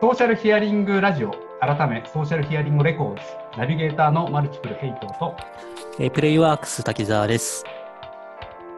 [0.00, 1.32] ソーシャルヒアリングラジオ。
[1.60, 3.20] 改めソーシャルヒアリングレコーズ。
[3.58, 5.36] ナビゲーターのマルチプルヘイトと、
[5.98, 7.66] えープレイワークス滝沢です。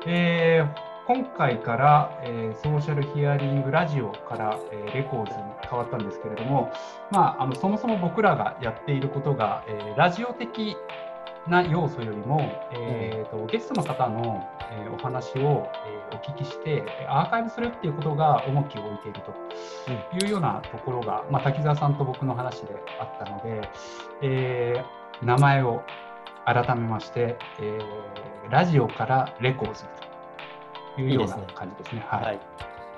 [0.05, 6.73] えー今回から、えーソーシャルヒアリングラジオから、えーレコーズに変わったんですけれども、
[7.13, 10.77] まあ、あのそもそも僕らがやっていることが、えーラジオ的
[11.49, 12.41] な要素よりも、
[12.73, 19.21] えーとゲストの方の、えーお話を、えーお聞きしてえーアーカイブするっていうことが重きを置いている
[20.19, 23.69] というようなところが、まあ、滝沢さんと僕の話であったので、
[24.23, 25.83] えー名前を
[26.45, 29.85] 改めまして、えーラジオからレコーズ
[30.97, 32.05] というようないいですね感じですね。
[32.07, 32.41] はいはい。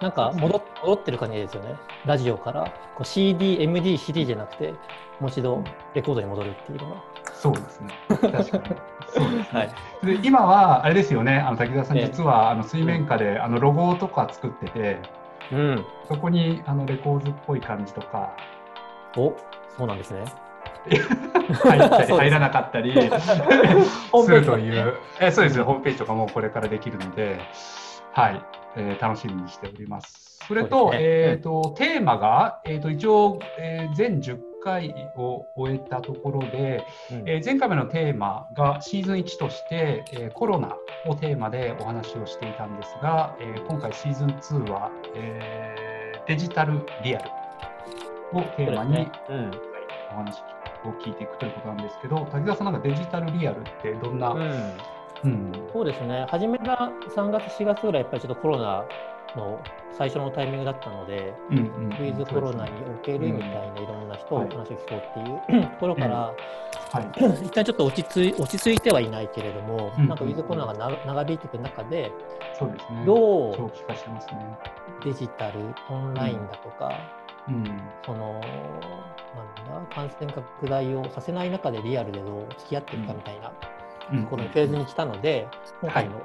[0.01, 1.77] なんか戻っ戻ってる感じですよね。
[2.05, 4.73] ラジオからこう CD、MD、CD じゃなくて、
[5.21, 5.63] もう一度
[5.95, 7.05] レコードに戻るっていうのは。
[7.33, 7.89] そうですね。
[8.09, 8.51] 確かに。
[9.09, 9.61] そうですね。
[9.61, 9.71] はい。
[10.07, 11.39] で今はあれですよね。
[11.39, 14.99] あの滝沢さんええ実はあの水面下であのロゴとか作ってて、
[15.53, 15.85] うん。
[16.09, 18.31] そこにあのレコーズっぽい感じとか
[19.17, 19.35] お
[19.77, 20.25] そうなんですね。
[21.63, 24.95] 入ったり 入らなかったり するという。
[25.21, 25.63] えそうです。
[25.63, 27.41] ホームページとかもこれからできるので、
[28.15, 28.41] はい、
[28.77, 30.39] えー楽しみにしております。
[30.47, 30.99] それそと、ね。
[31.01, 36.85] えっ、とテーマがえっ、と一応、えー全10回を終えたところで。
[37.11, 37.29] うん。
[37.29, 40.77] えー前回までのテーマがシーズン1として、えーコロナ
[41.07, 47.31] をテーマでお話をしていたんですが、えー今回シーズン2は、えーデジタルリアル
[48.39, 49.13] をテーマに、ね。
[49.29, 49.51] うん。
[50.13, 50.39] お話
[50.85, 54.73] を聞いていくということなんですけど滝沢さんなんかデジタルリアルってどんな、うん
[55.25, 56.27] うん、そうですね。
[56.29, 58.85] 初めが3月、4月ぐらい、やっぱりちょっとコロナ
[59.37, 59.61] の
[59.97, 66.35] 最初のタイミングだったので、うんうんウィズコロナにおけるみたいないろんな人をお話を聞こうっていうところから、は
[67.01, 67.45] い。
[67.45, 72.13] 一旦ちょっと落ち着い落ち着いてはいないけれども、うんなんかウィズコロナがな長引いていく中で、
[72.59, 73.05] そうですね。
[73.05, 73.71] どう
[75.05, 76.93] デジタル、オンラインだとか、
[77.49, 77.65] うん。
[78.05, 78.41] その
[79.69, 83.53] なんだ感染拡大をさせない中でリアルでどう付き合っていくかみたいな
[84.31, 85.49] ころのフェーズに来たので、
[85.81, 86.23] 今回の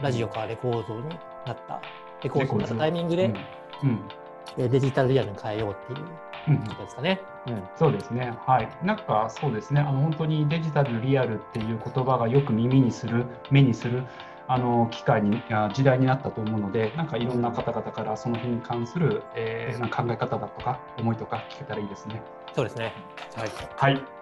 [0.00, 1.08] ラジオからレコードに
[1.46, 1.80] なった、
[2.22, 3.16] レコードになったタイミング。
[3.16, 6.06] で、デジタルリアルに変えようっていう
[6.48, 7.20] うんことですかね。
[7.46, 7.62] うん。
[7.76, 14.04] そうですね、はい、なんかそうですね、あの本当にデジタル、リアルっていう言葉がよく耳にする、目にする
[14.46, 22.22] あの機会に、あ時代になったと思うので、なんかいろんな方々からその辺に関する、えー考え方だとか、思いとか聞けたらいいですね。
[22.54, 22.94] そうですね。
[23.36, 23.50] はい。
[23.94, 24.17] はい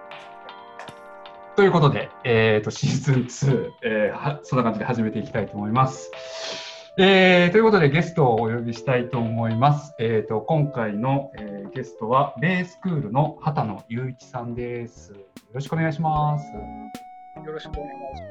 [1.57, 3.15] ということで、えー、とシーズン
[3.55, 6.11] 2、えーは、そんな感じで始めていきたいと思います。
[6.99, 9.95] えーということでゲストをお呼びしたいと思います。
[9.99, 15.13] えー、と今回の、えーゲストはベイスクールの畑野雄一さんです。
[15.13, 15.19] よ
[15.53, 16.45] ろしくお願いします。
[16.53, 16.61] よ
[17.45, 18.23] よろしくお願いし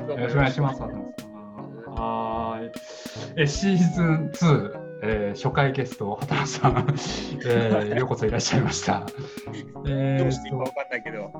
[0.00, 0.10] ます。
[0.10, 0.80] よろしくお願いします。
[0.80, 2.72] はーい。
[3.36, 6.86] えシーズン2、えー初回ゲスト畑野さん、
[7.46, 9.04] えーようこそいらっしゃいました。
[9.86, 11.30] えーどうしていいかわかんないけど、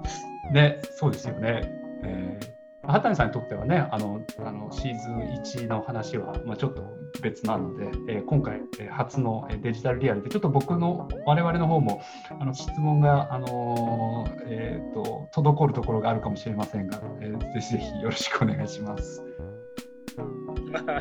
[0.53, 1.63] ね、そうですよね。
[2.03, 6.83] えー、畑野さんにとってはね、あのあのシーズン1の話は、まあ、ちょっと
[7.23, 12.03] 別なので、えー今回、えー初のえーデジタルリアルで、ちょっと僕の、我々の方も
[12.39, 19.25] あの質問が、あのーえーと滞るところがあるかもしれませんが、えーぜひぜひよろしくお願いします。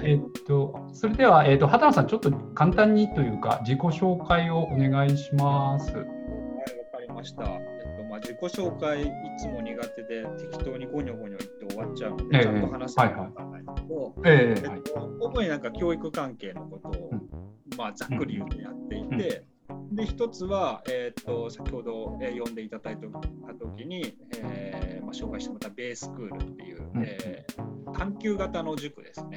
[0.03, 5.91] えっと、それでは、えー、と畑野さん、ちょっと簡単にというか、自己紹介をお願いします。
[5.95, 7.43] はい、わかりました。
[7.43, 9.05] えっとまあ、自己紹介い
[9.37, 17.29] つも苦手で適当にゴニョゴニョ言って終わっちゃうので、ええちゃんと話せないとわかんないけど、えーはいえっと、主になんか教育関係のことを、うん
[17.77, 19.45] まあ、ざっくり言うとやっていて、
[19.91, 23.07] で一つは、えっと先ほど、えー呼んでいただいた
[23.53, 29.32] 時に、えーまあ、紹介してもらったベースクールっていう、うんえー探究型の塾ですね。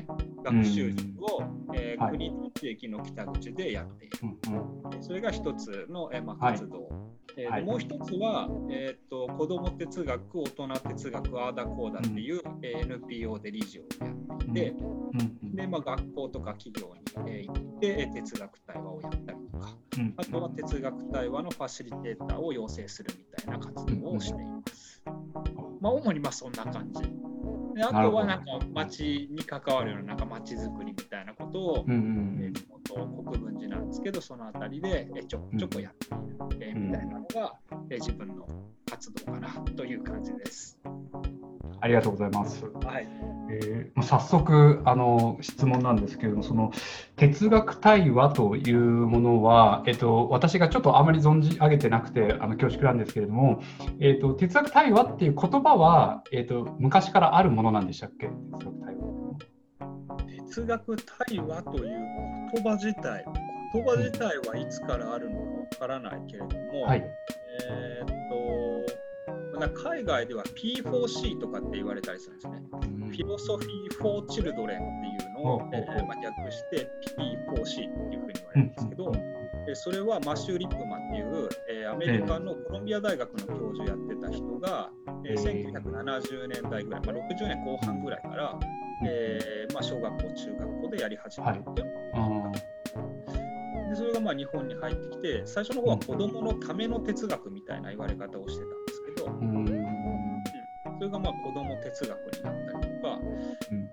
[0.47, 1.43] 学習塾を、
[1.75, 2.13] えーはい。
[2.13, 4.19] 国立駅の北口でやっている。
[4.23, 5.03] うんうん。
[5.03, 6.89] それが一つの、えーま活動。
[7.37, 7.65] えーはい。
[7.65, 15.21] もう一つは、えー、と子ども哲学、大人哲学、ああだこうだっていう、えー NPO で理事をやっていて、うん。
[15.43, 25.03] うんでまあ、学校とか企業に、えー行って、えー哲学対話をやったりとか、うんあとは哲学対話のファシリテーターを養成するみたいな活動をしています。
[25.81, 27.01] まあ、主にまあそんな感じ。
[27.77, 37.55] であとはなんか町に関わるようななんか町づくりみたいなことを、うんうんえー国分寺なんですけど、そのあたりでえーちょこちょこやっている、えーみたいなのが、
[37.91, 38.47] えー自分の
[38.89, 40.79] 活動かなという感じです。
[41.81, 42.65] ありがとうございます。
[42.65, 43.09] はい。
[43.51, 46.73] えーまあ早速あの質問なんですけれども、その
[47.17, 53.63] 哲学対話というものは、えっと、私がちょっとあまり存じ上げてなくてあの恐縮なんですけれども、
[54.01, 58.29] えっと、哲学対話っていう言葉は、えっと、昔からあるものなんでしたっけ？
[58.59, 59.06] 哲学対話
[60.57, 60.97] 哲学
[61.29, 62.01] 対話という
[62.55, 63.27] 言葉自体、
[63.75, 67.05] 言葉自体はいつからあるのかわからないけれども、はい。
[67.69, 68.67] えーっと
[69.83, 72.63] 海外では P4C とかって言われたりするんですね。
[73.09, 74.81] フィロソフィー・フォー・チルドレンっ
[75.19, 76.87] ていうのを、えーまあ、略して
[77.19, 79.13] P4C っていうふうに言われるんですけど、
[79.69, 84.91] えーそれはマッシュ・リップマンっていう、えーアメリカのコロンビア大学の教授やってた人が、
[85.25, 85.73] えーえー。
[85.73, 88.59] 1970年代ぐらい、まあ、60年後半ぐらいから、
[89.07, 91.87] えーまあ、小学校、中学校でやり始めたっていう。
[92.17, 92.53] のがあ
[93.91, 99.77] でそれがまあ日本に入ってきて最初の方は子どものための哲学みたいな言われ方をしてたんですけどーうん。
[100.99, 103.21] それがまあ子ども哲学になったりとか、
[103.71, 103.86] うん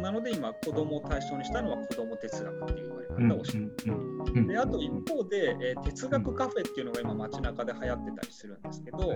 [0.00, 3.74] なので今子どもを対象にしたのは子ども哲学っていう言わうんれ方をしてる。
[3.86, 9.12] うんであと一方で、えー哲学カフェっていうのが今街中で流行ってたりするんですけど、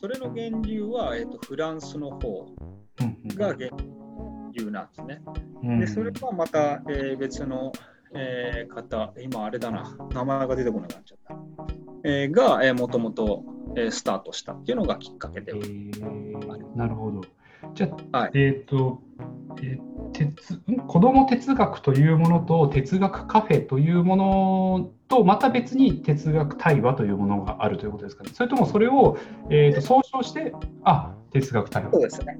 [0.00, 2.46] それの源流は、えー、とフランスの方
[3.36, 3.76] が源
[4.52, 5.22] 流なんですね。
[5.80, 7.72] でそれはまた、えー別の、
[8.14, 11.36] えー方、今あれだな、名前が出てこなくなっちゃった。
[12.04, 13.44] えーが、えー、もともと、
[13.76, 15.62] えースタートしたっていうのがきっかけでえは。
[15.64, 17.22] ーなるほど。
[17.74, 19.00] じゃあ、はいえっ、と、
[19.58, 20.76] えー哲ん？
[20.86, 28.30] 子ども哲学というものと哲学カフェというものとまた別に哲学対話というものがあるということですかね。
[28.32, 29.16] それともそれを、
[29.50, 30.54] えー、と総称して、
[30.84, 31.92] あ哲学対話。
[31.92, 32.38] そうですね。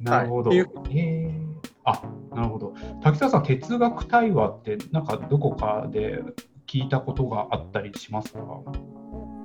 [0.00, 0.50] なるほど。
[0.50, 0.58] はい
[0.90, 1.40] えー
[1.82, 2.02] あ
[2.34, 2.74] なるほど。
[3.02, 6.22] 滝沢さん、哲学対話って、なんかどこかで
[6.66, 8.40] 聞いたことがあったりしますか？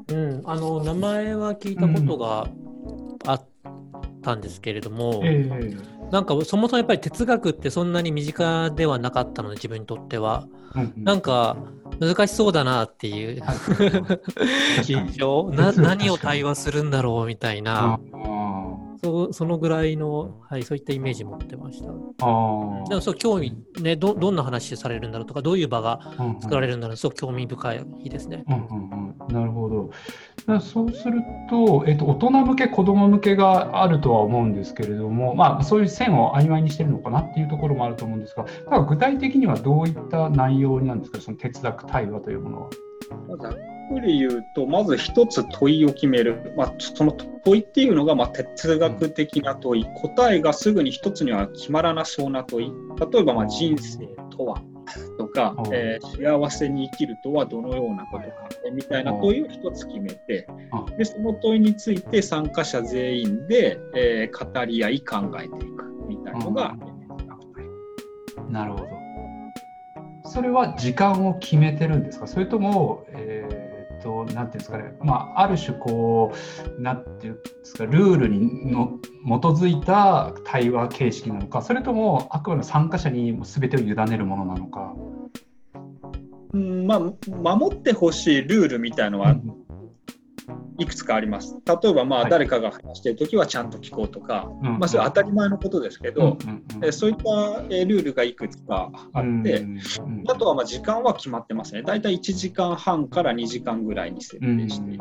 [0.10, 2.48] うん、あの名前は聞いたことが
[3.26, 3.48] あっ
[4.26, 6.12] たんですけれども、ええ。
[6.12, 10.48] なんかそもそもやっぱり哲学ってそんなに身近ではなかったので自分にとっては。
[10.74, 11.04] うんうん。
[11.04, 11.58] なんか
[12.00, 13.42] 難しそうだなっていう
[14.84, 17.94] 印象 何を対話するんだろうみたいな。
[17.94, 18.00] あ
[19.06, 21.90] そうそのぐらいの、はい、そういったイメージ持ってました。
[21.90, 28.44] ああでもそう興味、ねど、どんな話されるんだろうとかどういう場があ作られるんだろうすごく興味深いですね。
[28.48, 29.92] うんうんうん、なるほど。
[30.62, 42.70] そうすると、えっと、大人向け、子ども向けがあるとは思うんですけれども、まあ、そういう線を曖昧にしてるのかなっていうところもあると思うんですが、ただ具体的にはどういった内容なんですか、その哲学対話というものは。
[43.42, 43.54] ざっ
[43.92, 46.54] くり言うと、まず一つ問いを決める。
[46.56, 49.86] まあ、その問いっていうのが、まあ、哲学的な問い。
[49.96, 52.72] 答えがすぐに一つには決まらなそうな問い。
[53.12, 54.62] 例えば、まあ、人生とは
[55.18, 60.48] とかうん、えー幸せに生きるとはどのようなことか、みたいな問いを一つ決めて、
[60.88, 60.98] うん。
[60.98, 66.76] でその問いについて参加者全員で、えー語り合い考えていくみたいなのが、
[68.50, 68.88] なるほど。
[70.28, 73.65] それは時間を決めてるんですか、それとも、えーっ
[74.06, 76.32] と、なんていうんですかね、まあ、ある種、こ
[76.78, 84.94] う、なんていうんですか、ルールにの基づいた対話形式なのか、それとも、あくまで参加者に全てを委ねるものなのか。
[86.54, 87.00] うんまあ、
[87.58, 89.36] 守ってほしいルールみたいのは
[90.78, 91.56] いくつかあります。
[91.66, 92.32] 例えば、まあ、はい。
[92.32, 96.38] 誰かが話しているときはちゃんと聞こうとか、うんまあ、それは当たり前のことですけど、
[96.82, 97.24] うそういった
[97.70, 99.66] えールールがいくつかあって、
[100.28, 101.82] あとはまあ時間は決まってますね。
[101.82, 105.00] だいたい1時間半から2時間ぐらいに設定して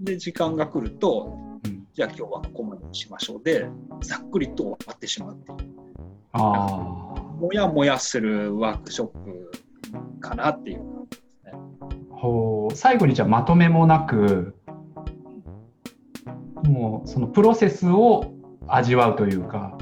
[0.00, 1.86] で、時間が来ると、うん。
[1.92, 3.42] じゃあ今日はここまでにしましょう。
[3.42, 3.68] で、
[4.02, 5.52] ざっくりと終わってしまうって。
[5.52, 5.68] いう。
[6.32, 9.52] あもやもやするワークショップ
[10.20, 11.03] かなっていう
[12.24, 12.68] 感じですね。
[12.68, 14.54] あほう最後にじゃあまとめもなく
[16.64, 18.32] もうそのプロセスを
[18.66, 19.78] 味わうというか。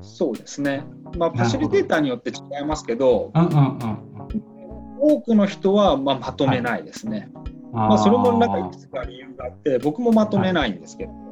[0.00, 0.84] そうですね。
[1.16, 4.12] まあ、ファシリテーターによって違いますけど、うんうんうん
[5.04, 7.28] 多くの人はまあまとめないですね。
[7.34, 7.38] う
[7.70, 11.31] ん、まあ、それもなんかいあくつか理由があって、僕もまとめないんですけど、ほ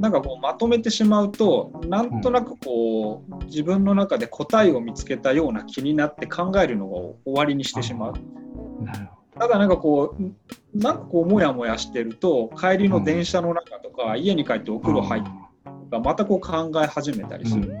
[0.00, 8.14] なんかこうまとめてしまうと、なんとなくこう、自分の中で答えを見つけたような気になって考えるのを終わりにしてしまう。
[9.38, 15.30] ただなんかこう、なんかこう、もやもやしてると、帰りの電車の中とか、家に帰っておど風呂入って
[15.90, 17.74] とか、またこう考え始めたりするので、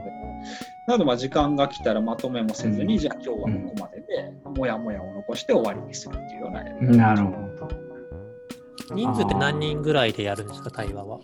[0.86, 7.14] なのでまあ時間が来たらまとめもせずに、うんじゃあ今日はここまでで、もやもやを残して終わりにするっていうような。
[7.14, 8.94] なるほど。
[8.94, 11.18] 人数って何人ぐらいでやるんですか、対話は？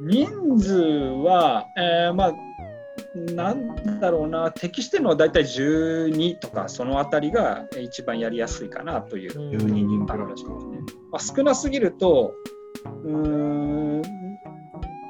[0.00, 2.32] 人数は、えーまあ、
[3.32, 10.18] なんだろうな、適してるのは大体12とか、そのあたりがえー一番やりやすいかなという12人くらい。
[10.18, 10.78] 話ですね。
[11.10, 12.34] まあ、少なすぎると、
[13.04, 14.02] うーん、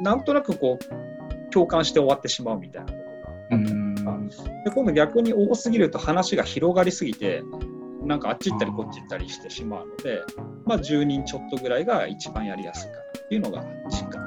[0.02, 7.42] なんとなくこう、共感して終わってしまうみたいなことがあったりとか、で今度逆に多すぎると話が広がりすぎて、
[8.04, 10.20] なんかあっち行ったりこっち行ったりしてしまうので、
[10.66, 14.23] まあ、10人ちょっとぐらいが一番やりやすいかなっていうのが実感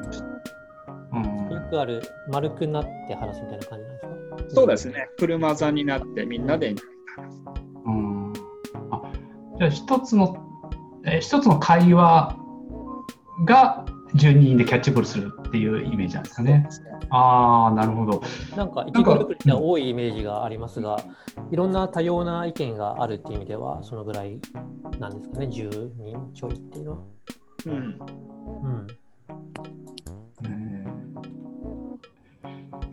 [1.69, 4.55] くある丸くなって話すみたいな感じなんですか？
[4.55, 6.85] そうですね、車座になってみんなで話す。
[7.85, 8.33] うん
[8.91, 9.01] あ
[9.57, 10.37] じゃあ一つの、
[11.05, 12.37] えー、一つの会話
[13.45, 16.67] が12人でキャッチボールするっていうイメージなんですかね？
[17.09, 18.21] ああ、なるほど。
[18.55, 20.99] なんか、1グループには多いイメージがありますが、
[21.51, 24.39] いろんな多様な意見があるっていう意味では、そのぐらい
[24.99, 26.97] なんですかね、10人ちょいっていうのは。
[27.67, 27.73] うん。
[27.73, 28.87] うん。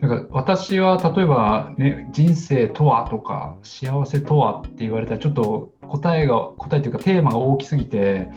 [0.07, 8.29] だから私は例えば、ね、人生とはとか幸せとはって言われたらちょっと答えが答えというかテーマが大きすぎて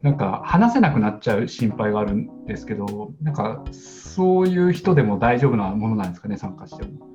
[0.00, 7.08] なんか話せなくなっちゃう心配があるんですけどなんかそういう人でも大丈夫なものなんですかね参加しても。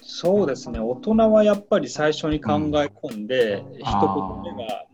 [0.00, 4.84] そうですね大人はやっぱり最初に考え込んで、うん、一言目が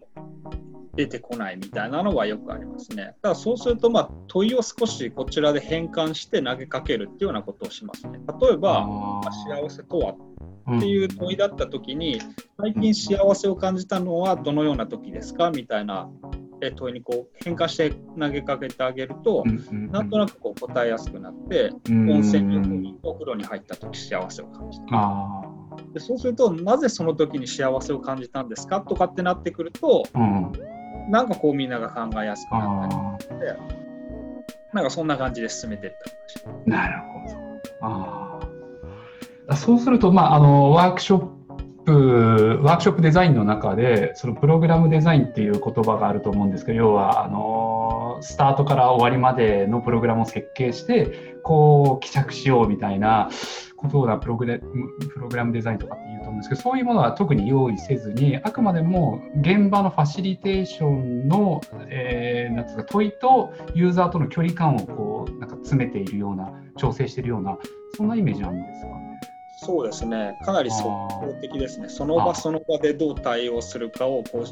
[0.99, 3.05] 出てこないみたいなのはよくありますね。
[3.05, 8.19] だからそうすると、まあ、問いを少しこちらで変換して投げかけるっていうようなことをしますね。
[8.41, 10.15] 例えば、まあ、幸せとは
[10.77, 12.21] っていう問いだった時に、
[12.61, 16.11] 最近幸せを感じたのはどのような時ですかみたいな
[16.75, 25.59] 問いにこう変化して投げかけてあげると、なんとなくこう答えやすくなって、温泉にお風呂に入った時幸せを感じた。
[25.95, 30.53] でそうするとなぜその時に幸せを感じたんですかとかってなってくると、うん、
[31.11, 33.35] なんかこうみんなが考えやすくなったりして
[34.73, 35.93] なんかそんな感じで進めていっ
[36.35, 37.49] たなるほど。
[37.81, 41.27] あそうすると、まあ、あのワークショッ
[41.85, 47.78] プワークショップデザインの中でそのプログラムデザインっていう言葉があると思うんですけど要はあの
[48.21, 53.31] スタートから終わりまでのプログラムを設計してこう帰着しようみたいな
[53.77, 54.67] ことなプログレプ
[55.19, 67.57] ログラムデザインとかって言うと思うんですけどそういうものは特に用意せずにあくまでも現場のファシリテーションの、えー、なんか問いとユーザーとの距離感をこうなんか詰めているような調整しているような
[67.97, 69.09] そんなイメージなんですかね。
[69.61, 71.89] そうですね、かなり即効的ですね。
[71.89, 74.47] その場その場でどう対応するかをこう、うん、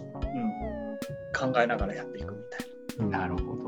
[1.33, 2.76] 考えながらやっていくみたいな。
[2.99, 3.67] なるほど。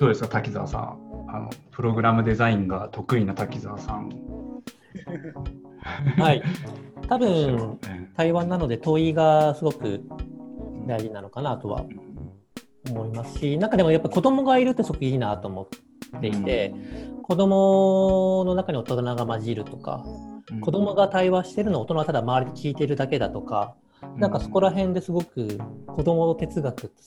[0.00, 0.98] どうですか、滝沢さん。
[1.28, 4.10] あのプログラムデザインが得意な滝沢さん。
[6.18, 6.42] はい。
[7.08, 7.78] 多分、
[8.16, 10.02] 台湾なので問いがすごく
[10.86, 11.84] 大事なのかなとは
[12.90, 15.68] 思いますし、中でもやっぱ子供がいるってすごくいいなと思
[16.16, 16.74] っていて、
[17.16, 20.04] うん、子供の中に大人が混じるとか、
[20.50, 23.74] うん、子供が対話してるのを大人はただ周りで聞いてるだけだとか、
[24.16, 27.02] なんかそこら辺ですごく子供の哲学って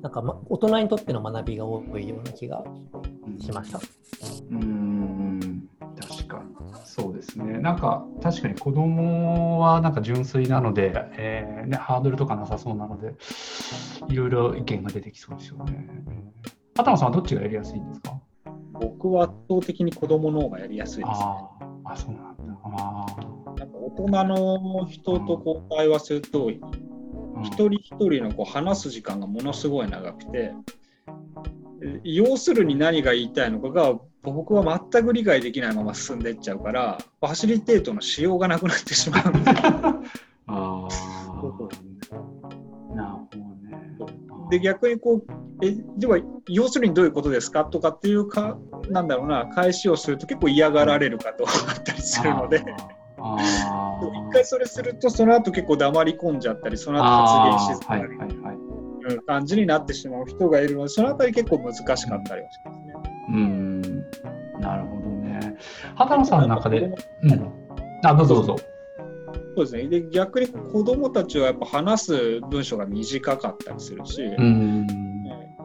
[0.00, 2.64] なんか、ま、大人にとっての学びが多いような気が
[3.40, 3.80] しました。
[4.50, 5.68] うん
[6.00, 6.44] 確かに
[6.84, 7.58] そうですね。
[7.58, 13.14] なんか確かに子供はなんか純粋なので、えーね、ハードルとかなさそうなので
[14.08, 15.88] いろいろ意見が出てきそうですよね。
[16.76, 18.20] 畑野さんはどっちがやりやすいんですか？
[18.74, 21.48] 僕は圧倒的に子供の方がやりやすいです、ね、あ
[21.84, 22.58] あそうなんだ。
[22.64, 23.45] あなんか
[23.86, 26.60] 大人の人とこう会話すると、一
[27.68, 30.52] 人一人のこう話す時間がものすごい長くて、
[32.02, 39.22] 要するに何が言いたいのかが僕は全く理解できないまま進んでいっちゃうからファシリテートのしようがなくなってしまう。
[40.50, 41.76] なるほどね。
[44.50, 45.24] で逆にこう
[45.62, 52.64] えでは要するにどういうことですかとかっていうかなんだろうな返しをすると結構嫌がられるかとあったりするので。
[53.34, 58.56] 一回それするとその後結構黙り込んじゃったりその後発言しづらい,、はいはいはい
[59.26, 62.94] 感じになってしまう人がいるので、そのあたり結構難しかったりはしますね。
[63.28, 63.82] うん
[64.60, 65.56] なるほどね。
[65.94, 66.92] 畑野さんの中で、
[67.22, 67.52] うん、
[68.04, 68.56] あどうぞどうぞ。
[69.56, 69.86] そうですね。
[69.88, 74.86] で逆に子どもたちはやっぱ話す文章が短かったりするし、うん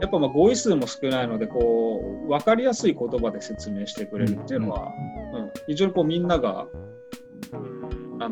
[0.02, 4.92] やっぱまあ語彙数も少ないのでこう分かりやすい言葉で説明してくれるっていうのは、
[5.34, 6.81] うん、うん、非常にこうみんなが、うん、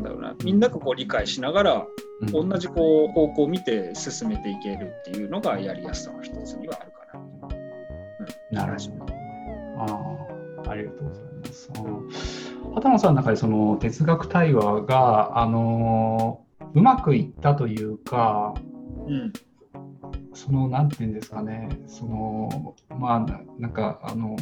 [0.00, 1.86] んだろうなみんながこう理解しながら
[2.32, 7.20] 同じこう方向を見て進めていけるっていうのがやりやすさの一つにはあるかな。
[8.50, 9.20] うん、なるほど。
[10.66, 12.52] あありがとうございます。
[12.74, 18.54] 畑野さんの中でその哲学対話があのうまくいったというか、
[19.06, 19.32] うん、
[20.34, 23.20] そのなんていうんですかねそのまあ
[23.58, 24.36] なんかあの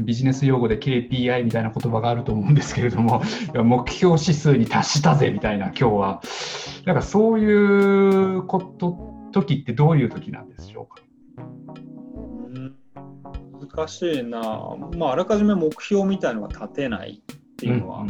[0.00, 3.22] ビジネス用語で KPI みたいな言葉があると思うんですけれども
[3.64, 6.22] 目標指数に達したぜみたいな今日は。
[6.84, 11.02] なんかそういうこと時ってどういう時なんでしょうか？
[13.76, 14.40] 難しいな、
[14.96, 18.06] まあ、あらかじめ目標みたいのが立てないっていうのは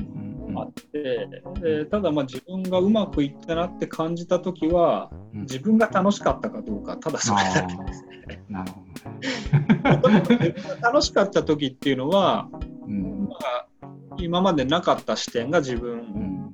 [0.63, 1.29] あって、
[1.61, 8.05] でただまあ自分がうまくいったなって感じた時は、自分が楽しかったかどうかただそれだけです。
[8.05, 8.43] ね。
[8.49, 8.83] なるほ
[10.03, 10.55] どね。
[10.83, 12.49] 楽しかった時っていうのは、
[12.87, 13.37] うん、ま
[13.83, 16.53] あ、今までなかった視点が自分。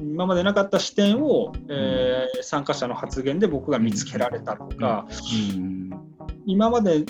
[0.00, 5.06] 今までなかった視点を、えー、参加者の発言で僕が見つけられたとか、
[5.56, 5.90] うん、
[6.46, 7.04] 今まで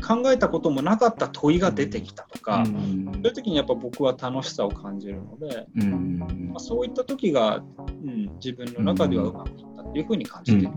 [0.00, 10.70] 考えたこともなかった問いが出てきたとか、うん、そういう時にやっぱ僕は楽しさを感じるので、うん、まあ、そういった時が、うん、自分の中ではうまくいったっていうふうに感じてる、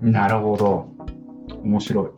[0.00, 0.88] なるほど。
[1.62, 2.10] 面白い。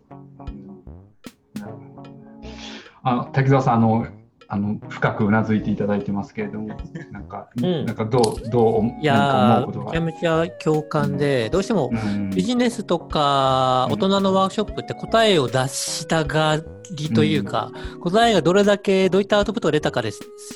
[3.02, 4.06] あの滝沢さんあの
[4.50, 6.68] あの深くうなずいていただいてますけれども、
[7.12, 11.90] なんか、うん、なんかどう、どう、いやめちゃめちゃ共感で、うん、どうしても
[12.34, 16.62] ビジネスとか、大人のワークショップって答えを出したが
[16.94, 20.12] りというか、うん、答えがどれだけどういったアウトプットが出たかで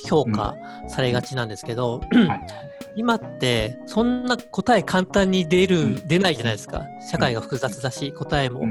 [0.08, 0.54] 評価
[0.88, 2.00] されがちなんですけど、
[2.96, 6.86] 今ってそんな答え簡単に出る、出ないじゃないですか。
[7.10, 8.64] 社会が複雑だし、答えも、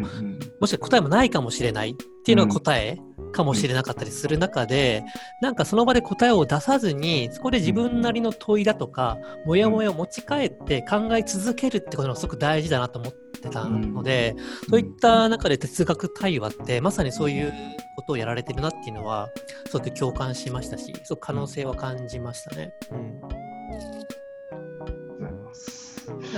[0.60, 2.98] もしくは答えもないかもしれないっていうのが答え。
[3.32, 5.04] かもしれなかったりする中で、
[5.42, 14.36] なんかその場で答えを出さずに、そこで自分なりの問いだとか、もやもやを持ち帰って考え続けるってことがすごく大事だなと思ってたので、
[14.70, 17.54] そういった中で哲学対話って、まさにそういう
[17.96, 19.30] ことをやられてるなっていうのは、
[19.68, 22.74] すごく共感しましたし、そう可能性は感じましたね。
[22.92, 23.22] うん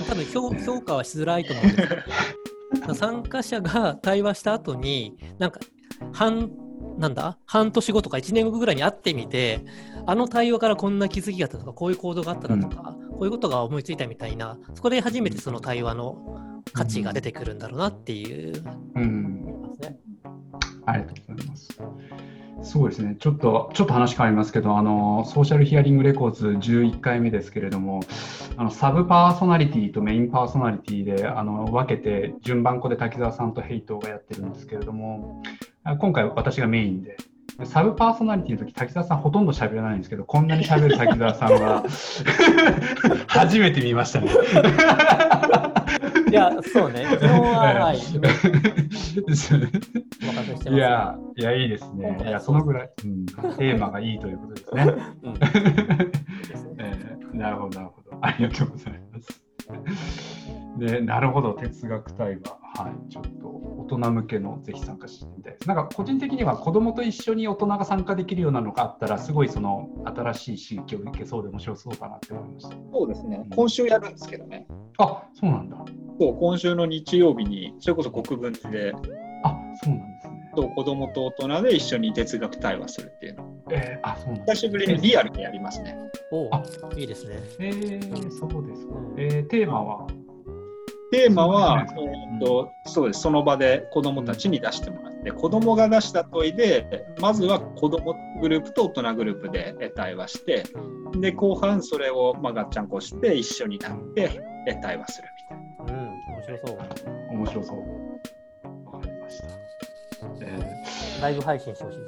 [0.07, 5.59] 多分評評価はしづらいと思うんですけど 参加者が対話した後になんか
[6.12, 6.51] 半
[6.97, 7.38] なんだ？
[7.45, 9.62] 半年後とか1年後ぐらいに会ってみて
[10.05, 18.63] あの対話からこんな気づきがあったとかこういう行動があっただとか、うん、こういうことが思いついたみたいなそこで初めてその対話の価値が出てくるんだろうなっていう、
[18.95, 19.43] うん、
[19.79, 19.97] ね、
[20.85, 21.79] ありがとうございます。
[22.63, 23.17] そうですね。
[23.19, 28.00] ちょっとちょっと話変わりますけどあのソーシャルヒアリングレコーズ11回目ですけれども
[28.55, 35.43] あのサブパーソナリティとメインパーソナリティであの分けて順番こで滝沢さんとヘイトがやってるんですけれども
[35.99, 37.17] 今回私がメインで。
[37.65, 41.83] サブパーソナリティの時滝沢さんほとんど喋らないんですけどこんなに喋る滝沢さんは。
[43.27, 44.31] 初めて見ましたね。
[46.31, 47.05] いやそうね。
[47.05, 47.98] ははい。
[50.74, 52.17] いやいやいいですね。
[52.24, 54.85] いやそのぐらい、うん、テーマがいいということですね、
[57.37, 58.17] なるほどなるほど。
[58.19, 59.43] ありがとうございます
[60.77, 62.64] でなるほど哲学対話。
[62.75, 63.48] はいちょっと
[63.83, 65.68] 大人向けのぜひ参加してみたいです。
[65.68, 72.75] なんか個人的には子供と一緒に大人が参加できるようなのがあったらすごいその新しい刺激を受けそうで面白そうかなって思いました。
[72.92, 74.66] そうですね、うん、今週やるんですけどね。
[74.98, 75.77] あそうなんだ。
[76.20, 78.94] そう今週の日曜日にそれこそ国分寺で。
[79.44, 80.12] あそうなんですね
[80.55, 85.98] と子供と大人で一緒に哲学対話するっていうのえー、あそう久しぶりにリアルでやりますね。
[86.31, 86.63] おあ
[86.98, 87.35] いいですね。
[87.59, 88.94] えー、そうですか。
[89.18, 90.07] えー、テーマは？
[91.11, 100.63] テーマは、えーと、そうですその場で子どもたちに出してもらって、子どもが出した問いでまずは子どもグループと大人グループで対話して
[101.20, 104.42] で後半それを、まあ、ガッチャンコして一緒になって
[104.81, 105.27] 対話する
[105.85, 106.01] みたいな。
[106.01, 106.77] うん面白そう。
[107.31, 107.77] 面白そう。
[108.85, 109.48] わかりました。
[111.24, 112.00] えー、ライブ配信してほしい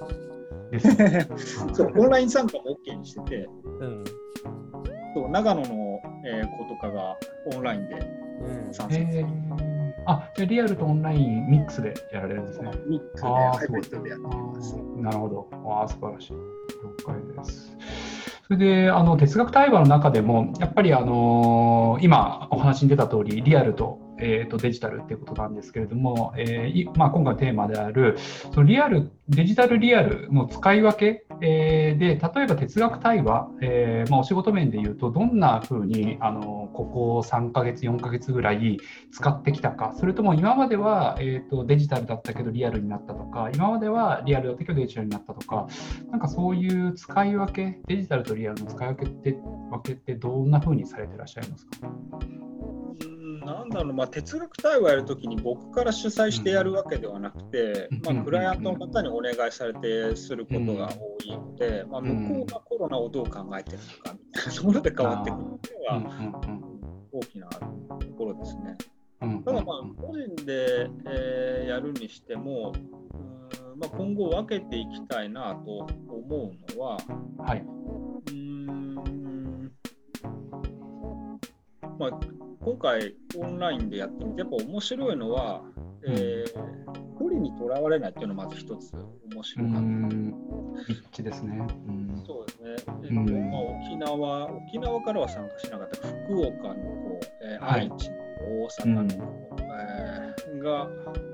[0.71, 1.73] です。
[1.73, 3.49] そうオンライン参加も OK にしてて、
[3.79, 4.03] うん、
[5.13, 7.17] そう長野の、えー、子とかが
[7.55, 7.95] オンラインで
[8.71, 9.25] 参戦する。
[10.07, 12.69] あ、じゃリアルとオンラインミックスでやられるんですね。
[12.87, 14.75] ミックスで、ハイブリッドでやってます。
[14.97, 15.47] なるほど。
[15.67, 16.33] ああ、素晴らしい。
[16.33, 16.39] 了
[17.05, 17.75] 解です。
[18.47, 28.17] それであの哲学対話の中でもやっぱりあの今お話に出た通りリアルとえーと、デジタルっていうことなんですけれども、えーまあ、今回のテーマである
[28.53, 38.77] そのリアルデジタルリアルの使い分け、えー、で例えば哲学対話、えーまあ、お仕事面でいうとどんなふうにあのここ3ヶ月4ヶ月ぐらい
[39.11, 45.67] 使ってきたかそれとも今までは、えーと、デジタルだったけどリアルになったとか今まではリアルだったけどデジタルになったとか
[46.11, 51.89] なんかそういう使い分けデジタルとリアルの使い分けって分けってどんなふうにされてらっしゃいますか？
[53.45, 65.59] なんだろう、まあ、哲学対話やるときに僕から主催してやるわけではなくて、まあ、クライアントの方にお願いされてすることが多いので、まあ、向こうがコロナをどう考えてるのかみたいなところで変わってくるのは
[67.11, 68.77] 大きなところですね。
[69.45, 72.73] ただまあ個人で、えー、やるにしても、
[73.77, 76.97] まあ、今後分けていきたいなと思うのは、
[77.37, 77.63] はい、
[78.31, 79.24] うん
[81.97, 82.09] まあ
[82.61, 85.61] 今回オンラインでやってみてやっぱ面白いのは、
[86.07, 86.53] えー、
[87.19, 88.93] 距離にとらわれないっていうのがまず一つ
[89.31, 98.15] 面白かった一致ですね、うん、そうですね、えーとまあ、沖縄沖縄からは参加しなかった福岡の方、えー、愛知の
[98.63, 100.89] 大阪の方、うん、えー、が、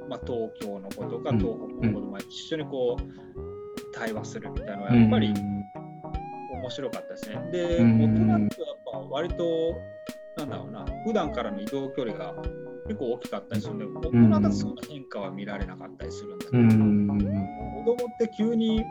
[0.10, 3.32] まあ、東京の子とか東北の子と、まあ、一緒にこう
[3.94, 5.34] 対話するみたいなのはやっぱり
[6.62, 7.50] 面白かったですね。
[7.52, 9.76] で、大人とやっぱ割と、
[10.42, 12.34] なんだろうな、普段からの移動距離が
[12.88, 16.58] 結構大きかったりするんで、大人だとその変化は見られなかったりするんだけど、
[17.94, 18.84] 子供って急に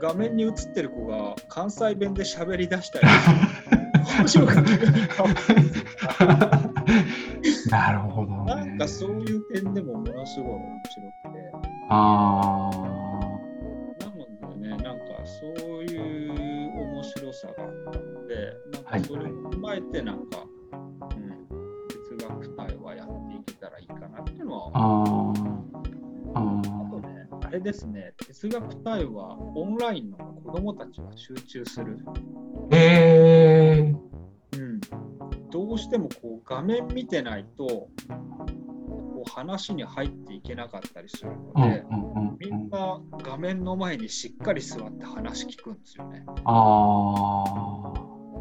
[0.00, 3.06] 画面に映ってる子が関西弁で喋り出したり、
[4.18, 4.54] 面白く
[7.70, 11.44] な るほど、ね、なんかそういう点でもものすごい面白くて。
[11.90, 12.76] ああ。
[14.00, 16.32] なのでね、なんかそういう
[16.80, 20.43] 面白さがあったので、なんかそれを踏まえて、なんか、はい、
[20.74, 21.48] うん、
[21.88, 24.70] 哲学対話やっていけたらいいかなっていうのは。
[24.74, 25.32] あ
[26.36, 31.98] あとね、あれですね、哲学対話、オンラインの子供たちが集中する。
[32.70, 34.58] へえー。
[34.58, 34.80] うん。
[35.50, 37.88] どうしてもこう画面見てないと、
[39.24, 41.84] 話に入っていけなかったりするので、
[42.38, 46.24] みんな画面の前にしっかり座って話聞くんですよね。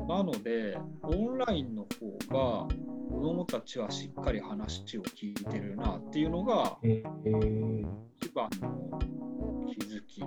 [0.08, 2.68] なので、オンラインの方が
[3.10, 7.04] 子どもたちはしっかり話を聞いてるなっていうのが、一
[8.34, 9.00] 番の
[9.68, 10.24] 気づき。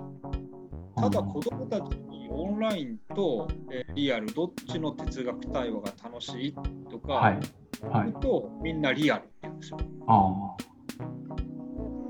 [0.95, 3.47] ただ子どもたちにオンラインと
[3.93, 6.55] リアルどっちの哲学対話が楽しい
[6.89, 7.39] とか、はい
[7.87, 9.77] はい、とみんなリアルって言うんですよ。
[10.07, 10.55] あ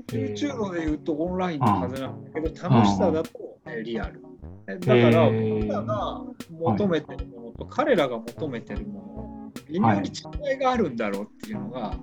[0.06, 4.22] YouTube で言うとオンラインのはずなんだけど、楽しさだとリアル。
[4.66, 11.96] だから僕らが求めてるものと彼らが求めてるもの、微妙に違いがあるんだろうっていうのが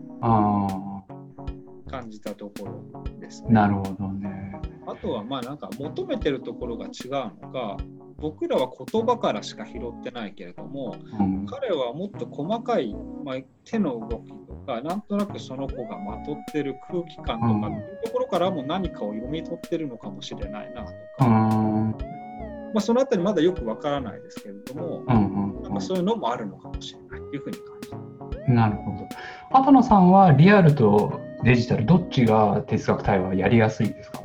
[1.89, 3.49] 感じたところですね。
[3.51, 4.59] なるほどね。
[4.87, 7.77] あとはまあなんか求めてるところが違うのか、
[8.17, 21.64] 僕らは言葉からしか拾ってないけれども、うん、彼はもっと細かい、まあ、手の動きとかなんとなくその子がまとってる空気感とかっていうところからも何かを読み取ってるのかもしれないなとか、うん、
[22.75, 29.07] まあ、そのあたりまだよくわからないですけれども、うんうん、なんかそういうのもあるのかもしれないというふうに感じてなるほど。
[29.51, 34.21] 畑野さんはリアルとデジタルどっちが哲学対話やりやすいですか？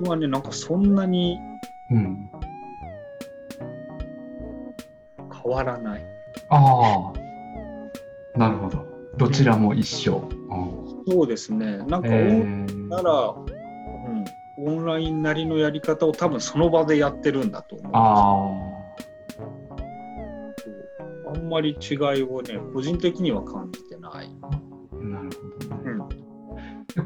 [0.00, 1.38] 僕はね、なんかそんなに、
[1.90, 2.30] うん、
[5.42, 6.04] 変わらない。
[6.48, 7.12] あ
[8.34, 8.86] あ、なるほど。
[9.16, 10.28] どちらも一緒。
[10.50, 11.78] うん、そうですね。
[11.78, 13.50] なんか、えー、なら、う
[14.10, 14.24] ん、
[14.66, 18.74] オンラインなりのやり方を多分その場でやってるんだと思うあ
[21.34, 24.28] あんまり違いをね、個人的には感じてない。
[24.92, 25.82] なるほど、ね。
[25.84, 26.24] うん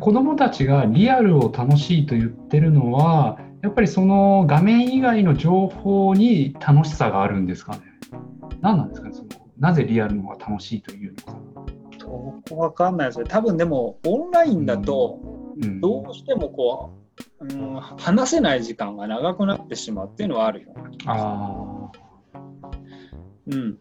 [0.00, 7.80] 子どもたちがリアルを楽しいと言ってるのは、やっぱりその画面以外の情報に楽しさがあるんですかね。
[8.61, 11.38] 何なんですかね、そのなぜリアルの方が楽しいというのか。
[12.09, 13.25] どこわかんないですね。
[13.29, 15.21] 多分でも、オンラインだと、
[15.81, 16.92] どうしてもこ
[17.40, 21.90] う、うん、話せない時間が長くなってしまうっていうのはあるような気が。
[23.49, 23.79] うん。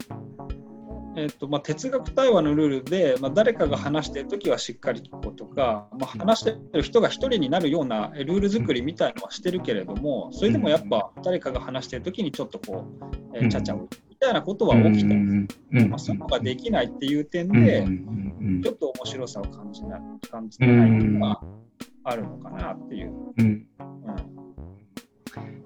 [1.17, 12.85] えーとまあ、哲学対話のルールで、まあ、誰かが話しているときはしっかり聞こうとか、まあ、話している人が1人になるようなルール作りみたいのはしてるけれども、それでもやっぱ誰かが話しているときにちょっとこ
[13.33, 15.15] う、えー、ちゃちゃをみたいなことは起きて
[15.87, 17.85] まあ、そういうのができないっていう点で、
[18.63, 21.41] ちょっと面白さを感じない感じてないのが
[22.03, 23.13] あるのかなっていう。
[23.37, 23.67] うん。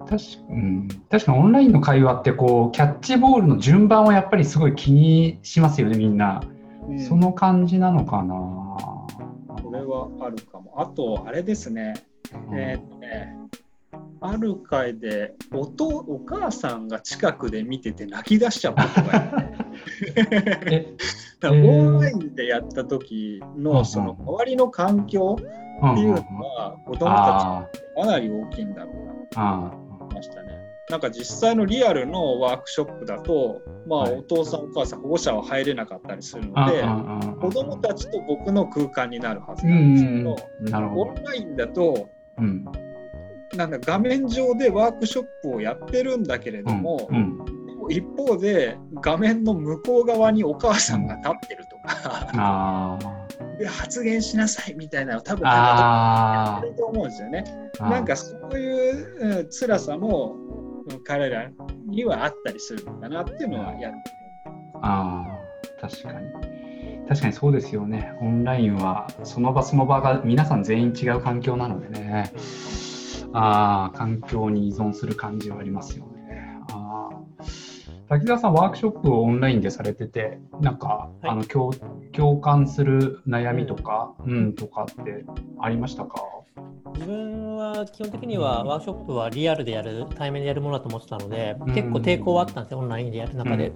[0.06, 0.18] 確,、
[0.50, 6.42] うん、確かにオンラインの会話ってこうキャッチボールの順番をやっぱりすごい気にしますよねみんな、
[6.88, 8.34] うん、その感じなのかな。
[9.62, 10.74] これはあるかも。
[10.76, 11.94] あとあれですね、
[12.50, 13.36] うん、えー、っとね
[14.22, 29.82] ある回でおとお母さんが近くで見てて泣き出しちゃうことがあってオンラインでやった時のその周りの環境っていうのは子供たちかなり大きいんだろうな
[30.12, 30.58] ましたね。
[30.90, 36.82] なんか実際のリアルのワークショップだと、まあ、お父さん、お母さん、保護者は入れなかったりするので、
[37.40, 40.36] 子どもたちと僕の空間になるはずなんですけど、
[40.94, 42.64] オンラインだと、うん、
[43.56, 47.38] なんか画面上でワークショップをやってるんだけれども、うん
[47.82, 52.98] うん、一方で画面の向こう側にお母さんが立ってるとか
[53.58, 57.44] で発言しなさいみたいなの多分やってると思うんですよね。
[57.80, 60.36] なんかそういう、辛さも
[61.04, 61.50] 彼ら
[61.86, 63.98] にはあったりするのかなっていうのはやって
[64.80, 66.28] ああ確かに。
[67.08, 68.12] 確かにそうですよね。
[68.20, 72.32] オンラインはその場その場が皆さん全員違う環境なのでね。
[73.32, 76.11] あ、環境に依存する感じはありますよ。
[78.12, 81.72] あ滝沢さん、ワークショップをオンラインでされてて、なんか、はい、あの共
[82.12, 85.24] 共感する悩みとか、うん、うん、とかって
[85.58, 86.22] ありましたか？
[86.92, 93.68] 自分は基本的にはワークショップはリアルでやる、対面でやるものだと思ってたので、結構抵抗はあったんですよ、オンラインでやる中で。
[93.68, 93.74] うん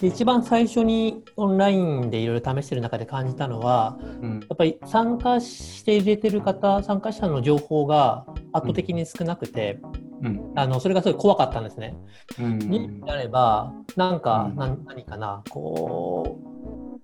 [0.00, 9.78] で一番最初にオンラインでいろいろ試してる中で感じたのは、うん、やっぱり参加して入れてる方参加者の情報が圧倒的に少なくて、
[10.24, 11.94] うん、あのそれがすごい怖かったんですね。
[12.40, 16.54] うん、になればなんか、うん、何かなこう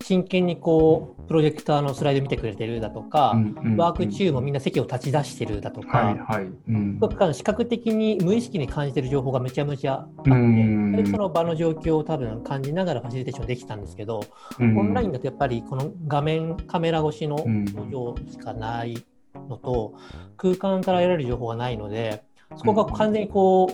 [0.02, 3.36] 真剣にこうプロジェクターのスライド見てくれてるだとか、
[3.76, 6.50] ワーク中もみんな席を立ち出してるだとか、はいはい。
[6.68, 14.24] うん、視覚的に無意識に感じてる情報がめちゃめちゃあって、うん、その場の状況を多分感じながらファシリテーションできたんですけど、
[14.58, 19.04] うん、オンラインだとやっぱりこの画面カメラ越しの表情しかない
[19.34, 19.94] のと、
[20.38, 22.24] 空間から得られる情報がないので
[22.56, 23.70] そこが完全にこ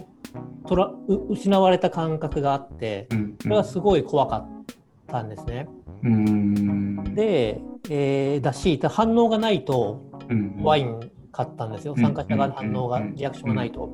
[0.64, 0.90] うとら
[1.28, 3.08] 失われた感覚があって
[3.42, 4.64] それはすごい怖かっ
[5.06, 5.68] たんですね。
[7.14, 10.02] で、えー、だし反応がないと
[10.62, 13.90] ワイン買ったんですよ、参加者側の反応が、リアクションがないと。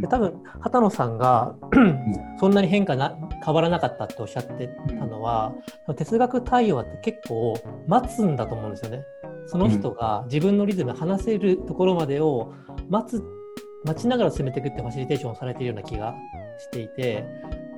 [0.00, 1.54] で多分畑野さんが
[2.40, 5.52] そんなに変化な変わらなかったっておっしゃってたのは
[5.96, 9.04] 哲学対話って結構待つんだと思うんですよね。
[9.46, 12.54] その人が自分のリズム話せるところまでを
[12.88, 13.22] 待つ
[13.86, 16.14] 待ちながら進めていくってファシリテーションをされているような気が
[16.58, 17.24] していて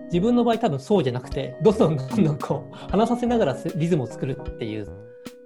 [0.07, 4.89] 自分の場合多分そうじゃなくてどんどんどんどんこう話させながらリズムを作るっていう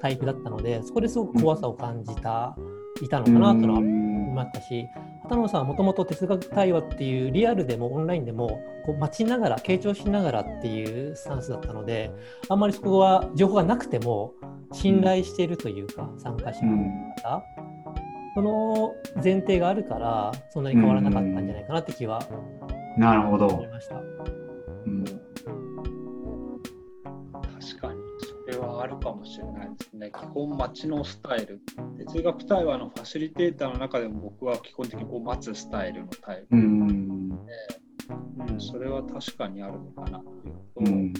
[0.01, 2.57] タイプだったのでそこですごく怖さを感じた、
[3.01, 4.87] いたのかなとは思いましたし
[5.22, 12.12] 畑野さんはもともと哲学対話っていうリアルでもオンラインでもこう待ちながら傾聴しながらっていうスタンスだったので
[12.48, 14.35] あんまりそこは情報がなくても
[14.72, 17.42] 信頼しているというか、参加者の方、
[18.34, 22.20] その前提があるからそんなに変わらなかったんじゃないかなって気は
[22.96, 23.46] なるほど。
[23.46, 23.96] 思いました。
[23.96, 24.00] う
[24.88, 25.16] ん、確
[27.80, 30.10] かにそれはあるかもしれないですね。
[30.10, 31.60] 基本待ちのスタイル。
[31.98, 36.56] 哲学対話のファシリテーターの中でも僕は基本的にこう待つスタイルのタイプ。
[36.56, 37.38] で、うん、
[38.48, 40.54] うん、それは確かにあるのかなという。
[40.74, 41.12] と、うん、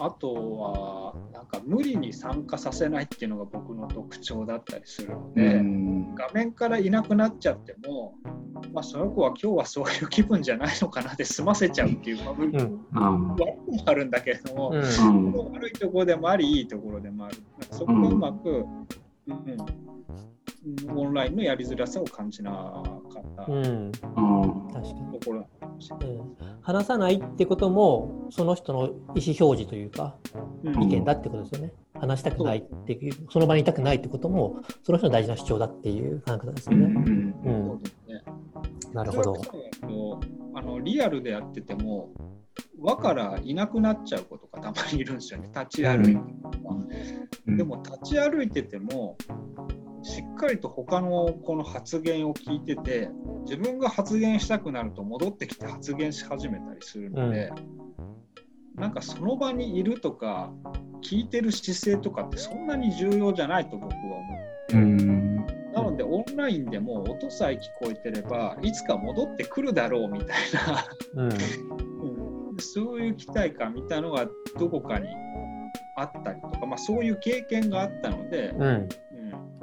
[0.00, 5.62] あとはなんか無理に参加させないっていうのが僕の特徴だったりするので、
[6.16, 8.14] 画面からいなくなっちゃっても
[8.72, 13.36] まあ、その子は今日はそういう気分じゃないのかなで済ませちゃうっていう部分も
[13.86, 17.36] あるんだけれども、うん、悪いところでもありいいところでもある。
[17.70, 18.66] そこがうまく、
[19.28, 19.46] うん、
[20.94, 22.82] オンラインのやりづらさを感じなか
[23.20, 25.48] った、うん、確かにところ
[26.02, 30.16] うん、話さないってこともその人の意思表示というか、
[30.62, 31.72] 意見だってことですよね。
[31.94, 36.84] 話したくないっていうその場にいたくないってこともその人の大事な主張だっていう考え方ですよね。
[36.86, 37.82] うん。
[38.92, 39.42] なるほど。
[40.54, 42.10] あのリアルでやってても
[42.78, 45.48] 輪からいなくなっちゃうことがたまにいるんですよね。
[45.54, 46.22] 立ち歩いて
[47.46, 49.16] うん、でも立ち歩いてても
[50.04, 53.08] しっかりと他のこの発言を聞いてて
[53.44, 57.50] 自分が発言したくなると戻ってきて発言し始めたりするので、
[58.76, 60.52] うん、なんかその場にいるとか
[61.02, 64.38] 聞いてる姿勢とかってそんなに重要じゃないと僕は思っ
[64.68, 64.76] て。
[64.76, 65.36] うん。
[65.72, 71.36] なのでオンラインでも音さえ聞こえてればいつか戻ってくるだろうみたいな、うんうん、
[72.60, 75.08] そういう期待感みたいなのがどこかに
[75.96, 78.88] あったりとか、まあ、そういう経験があったので、うん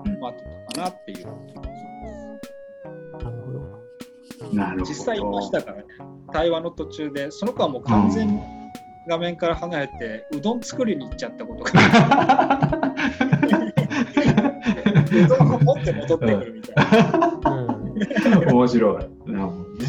[0.05, 1.27] うん待ってたかなっていう。
[4.53, 5.83] なるほど実際いましたからね
[6.33, 8.41] 対話の途中でその子はもう完全に
[9.07, 11.71] 画面から離れて、うどん作りに行っちゃったことが
[15.11, 16.75] うどんを持って戻ってくるみたい
[18.45, 18.53] な。
[18.53, 19.09] 面白い。
[19.31, 19.85] なるほどね。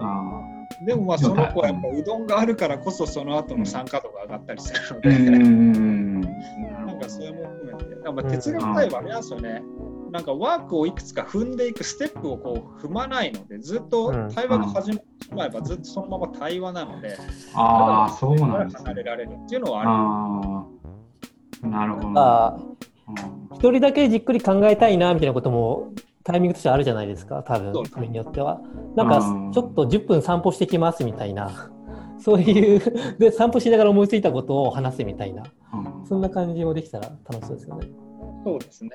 [0.00, 0.40] あ
[0.84, 5.08] でもまあその子はやっぱうどんがあるからこそその後の参加度が上がったりするので、
[6.86, 9.62] なんかそれも含めて、なんか哲学対話ありますよね。
[10.10, 17.16] なんかワークをいくつか踏んでいくステップをこう踏まないので、ずっと対話が始まってしまえば、ずっとそのまま対話なので、
[17.54, 18.88] ああ、そうなんですね。
[18.90, 20.64] 離れられるっていうのはあ
[21.62, 21.70] る。
[21.70, 22.76] なるほど。
[23.56, 28.60] 一人だけじっくり考えたいなみたいなこともタイミングとしてあるじゃないですか多分それによっては。
[28.94, 29.20] なんか
[29.52, 31.70] ちょっと10分散歩してきますみたいな。
[32.18, 35.42] そういうで散歩しながら思いついたことを話すみたいな、
[35.74, 37.88] うん、そんな感じもできたら楽しそうですよね
[38.44, 38.90] そうですね、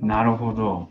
[0.00, 0.88] うん、なるほど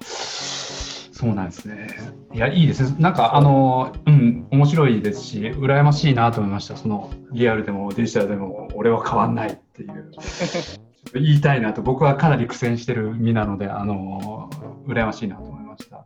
[1.19, 1.89] そうなんですね。
[2.33, 2.95] いや、いいですね。
[2.97, 6.77] なんか、あの、うん、面白いですし、羨ましいなと思いました。
[6.77, 10.11] その、リアルでもデジタルでも、俺は変わんないっていう。
[11.13, 14.49] 言いたいなと、僕はかなり苦戦してる身なので、あの、
[14.87, 16.05] 羨ましいなと思いました。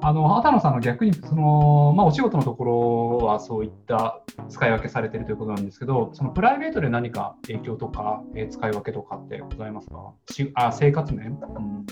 [0.00, 10.12] あの、畑野さんの逆に、その、まあ、お仕事のところはそういった使い分けされてるということなんですけど、そのプライベートで何か影響とか、えー、使い分けとかってございますか？
[10.54, 11.86] あ生活面、うん。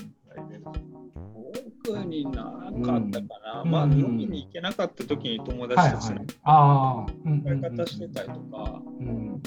[1.85, 6.33] 特になかったかな、うん、まあ飲みに行けなかった時に友達たちの使
[7.53, 7.59] い。
[7.59, 9.43] 方してたりとか、うん、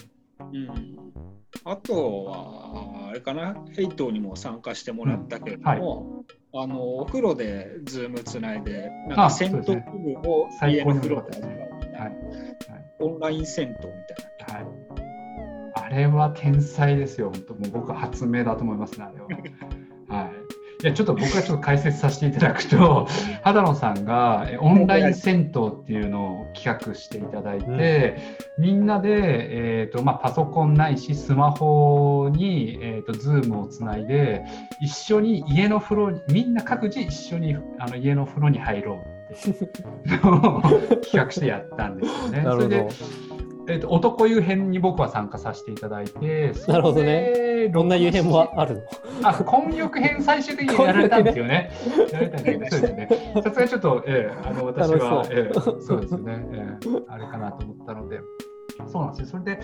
[1.64, 12.08] あとはあれかなヘイトにも参加してもらったけれども、はい、あのお風呂で Zoom つないでなんか銭湯気分を家の風呂で味わうみたいな、はい。
[12.08, 12.14] はい、
[13.00, 14.66] オンライン銭湯みたいな。
[14.66, 14.86] はい。
[15.78, 19.28] あれは天才ですよ、本当、もう僕は発明だと思いますね、あれは。
[20.08, 20.32] はい、
[20.82, 23.08] いやちょっと僕がちょっと解説させていただくと、
[23.42, 28.18] 肌野さんがオンライン銭湯っていうのを企画していただいて、
[28.58, 34.44] うん、みんなで、えーとまあ、パソコンないし、スマホに、えーと、ズームをつないで、
[34.80, 39.52] 一緒に家の風呂に、みんな各自一緒にあの家の風呂に入ろうって
[40.04, 42.42] 企画してやったんですよね。
[42.46, 42.86] それで
[43.68, 47.68] えーと、男湯編に僕は参加させていただいて、 なるほどね。
[47.72, 48.76] どんな湯編もある
[49.22, 49.28] の？
[49.28, 51.70] あ、混浴編最終的にやられたんですよね。
[52.12, 53.08] やられたんですそうですね。
[53.42, 58.20] さすがにちょっと、えー、あの私は、えー、そうですね、えー、あれかなと思ったので。
[58.86, 59.26] そうなんですよ。
[59.26, 59.60] それで、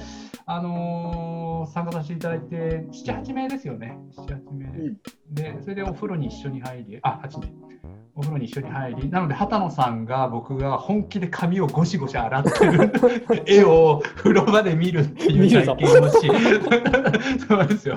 [0.46, 3.98] あのー、参加させていただいて、7、8名ですよね。
[4.16, 4.66] 7、8名。
[4.66, 4.98] うん、
[5.30, 7.72] で、それでお風呂に一緒に入り、あ、8名。
[8.14, 12.92] お風呂に一緒に入り、なので、畑野さんが僕が本気で髪をゴシゴシ洗ってる。
[13.46, 16.28] 絵を風呂場で見るっていう体験をし、
[17.48, 17.96] そうですよ、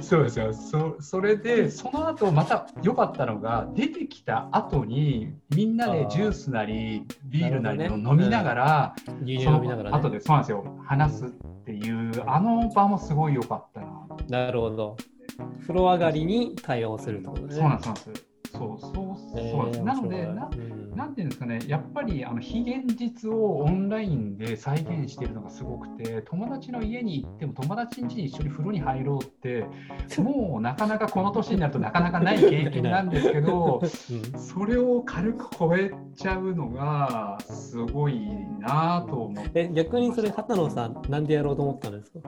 [0.00, 0.52] そうですよ。
[0.52, 8.94] そ、それで、その後また良かったのが、出てきた後に、みんなでジュースなり、ビールなりを飲みながら、
[9.24, 10.51] ねうん、その後で、そうなんですよ、
[10.84, 11.28] 話すっ
[11.64, 14.06] ていう、あの場もすごい良かったな。
[14.28, 14.96] なるほど。
[15.62, 17.54] 風呂上がりに対応するってことね。
[17.54, 18.10] そうなんです。
[18.52, 20.50] そうそうです、なのでな、
[20.94, 29.64] なんていうんですかね、やっぱりあの非現実をオンラインで再現しているのがすごくて、友達の家に行っても、友達ん家に一緒に風呂に入ろうって、
[30.18, 33.82] もうなかなかこの年になるとなかなかない経験なんですけど、
[34.36, 38.20] それを軽く超えちゃうのが、すごい
[38.60, 39.70] なと思って。
[39.72, 42.20] 逆にそれ、畑野さん、なんでやろうと思ったんですか？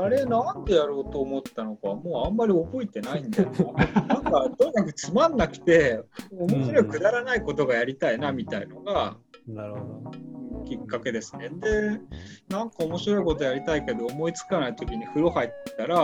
[0.00, 4.02] あれなんでやろうと思ったのかもうあんまり覚えてないんだよな。
[4.06, 6.00] なんかとにかくつまんなくて
[6.32, 11.48] 面白いくだらないことがやりたいなみたいのが、なるほどきっかけですね。
[11.48, 12.00] で
[12.48, 15.96] なんか面白いことやりたいけど思いつかない時に風呂入ったら、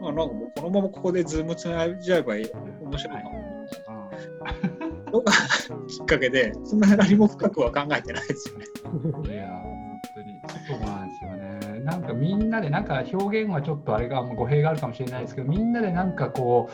[0.00, 2.50] まあ、なんかもうこのままここでズームつないじゃえばいい
[2.82, 3.40] 面白いかも。
[5.10, 5.32] のが
[5.88, 8.66] きっかけでそんな何も深くは考えてないですよね。
[11.84, 16.70] なんかみんなでなんか表現はちょっとあれが語弊があるかもしれないですけどみんなでなんかこ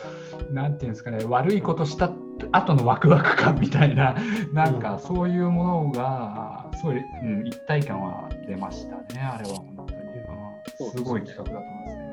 [0.49, 2.11] うなんていうんですかね悪いことした
[2.51, 4.15] 後のワクワク感みたいな
[4.53, 12.06] なんかそういうものがすごい、うん、一体感は出ましたねあれは本当に、すごい企画だと思いますね。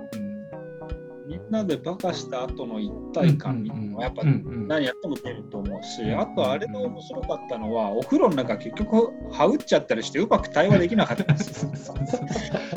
[1.27, 11.67] みんなでバカした後の一体感みたいなのはやっぱ何やっても出ると思うし、あとあれが面白かったのはお風呂の中結局はうっちゃったりしてうまく対話できなかったです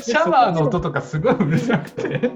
[0.00, 2.30] シャワーの音とかすごいうるさくて。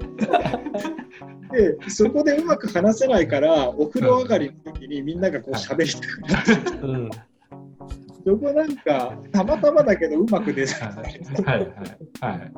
[1.51, 7.09] でそこでうまく話せないからお風呂上がりの時にみんながこう喋りたくなって、うん、
[8.25, 11.69] そこなんかたまたまだけどうまく出たはいはい、
[12.21, 12.51] はい、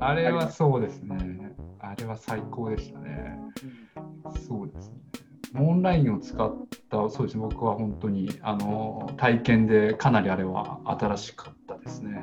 [0.00, 1.49] あれはそうですね
[1.82, 3.38] あれは最高でしたね。
[4.46, 4.96] そうですね。
[5.58, 12.22] オンラインを使った、そうですね、僕は本当にあの体験でかなりあれは新しかったですね。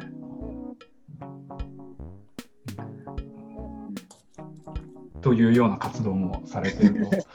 [5.28, 7.18] というような活動もされていると。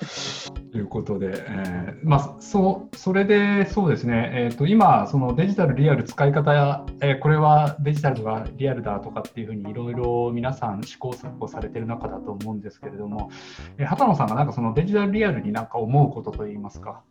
[0.74, 13.28] いうことで、えー、まあ、そうそれでそうですね、えーと、今、そのデジタル、リアル使い方、えー、これはデジタルがリアルだとかっていうふうにいろいろ皆さん試行錯誤されてる中だと思うんですけれども、
[13.76, 17.02] えー、畑野さんがなんかそのデジタルリアルになんか思うことといいますか、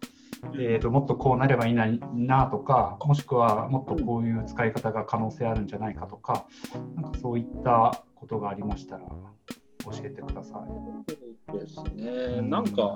[0.55, 6.47] えーと、もっとこうなればいいなとか、もしくはもっとこういう使い方が可能性あるんじゃないかとか、
[6.95, 9.03] なんかそういったことがありましたら。
[9.83, 11.57] 教えてください。
[11.57, 12.93] ですね、なんか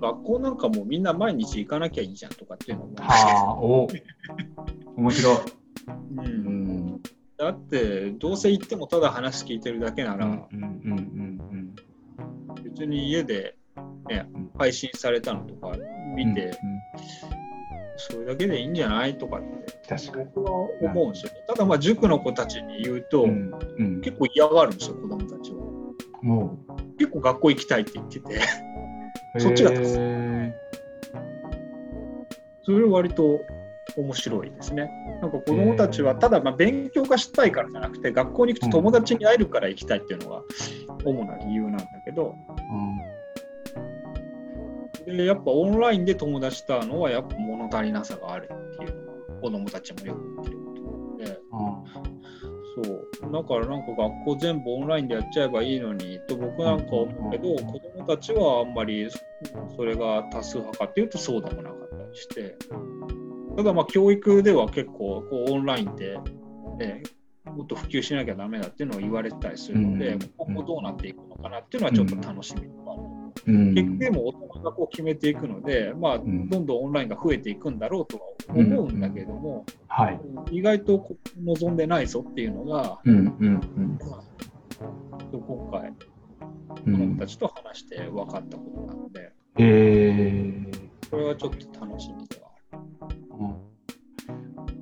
[0.00, 2.94] 学校なんかもみんな毎日行かなきゃいいじゃんとかっていうのも。
[2.96, 3.88] はあお。
[4.96, 5.36] 面白い、
[6.16, 7.00] うん、
[7.36, 10.48] だってどうせ行ってもただ話聞いてるだけなら、
[12.62, 13.56] 別に家で、
[14.08, 14.28] ね、
[14.58, 15.72] 配信されたのとか
[16.16, 16.52] 見て、
[17.96, 19.70] それだけでいいんじゃないとかって。
[20.34, 20.52] 僕は
[20.82, 21.38] 思うんですよね。
[21.48, 25.69] ただまあ塾の子たちに言うと、うんうん、結構嫌がるんですよ子供たちは。
[26.22, 26.96] もう。
[26.98, 28.40] 結構学校行きたいって言ってて。
[29.38, 29.84] そっちが助
[32.62, 33.40] それは割と
[33.96, 34.90] 面白いですね。
[35.20, 40.42] なんか子どもたちはただまあ勉強がしたいからじゃなくて学校に行くと友達に会えるから行きたいっていうのが
[41.04, 42.34] 主な理由なんだけど、
[45.06, 50.62] うん、でやっぱオンラインで友達と会うのはやっぱ物足りなさがあるっていうのは子供たちもよく言ってるこ
[51.18, 51.38] とで、
[52.84, 59.08] そうだからなんか学校全部オンラインでやっちゃえばいいのにと僕なんか思うけど、子供たちはあんまり
[59.76, 62.56] それが多数派かっていうとそうでもなかったりして。
[63.56, 66.18] ただまあ教育では結構こうオンラインで、
[66.78, 67.02] ね、
[67.44, 73.19] もっと普及しなきゃだめだっていうのを言われてたりするので、今後どうなっていくのかなっていうのはちょっと楽しみでもある。
[73.46, 80.20] 結局でも大人がこう決めていくので、まあ、どんどんオンラインが増えていくんだろうとは思うんだけども、はい、
[80.50, 83.98] 意外と望んでないぞっていうのが、うんうんうん。
[85.32, 85.92] 今回
[86.70, 92.49] 子どもたちと話して分かったことなので、えー、これはちょっと楽しみでは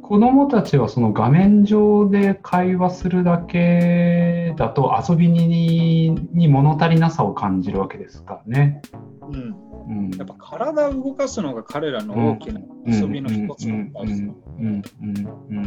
[0.09, 8.81] 子どもたちはその画面上で会話するだけだと遊びにに物足りなさを感じるわけですからね。
[9.21, 13.93] うん、やっぱ体を動かすのが彼らの大きな遊びの一つなん。
[14.07, 14.35] ですよ。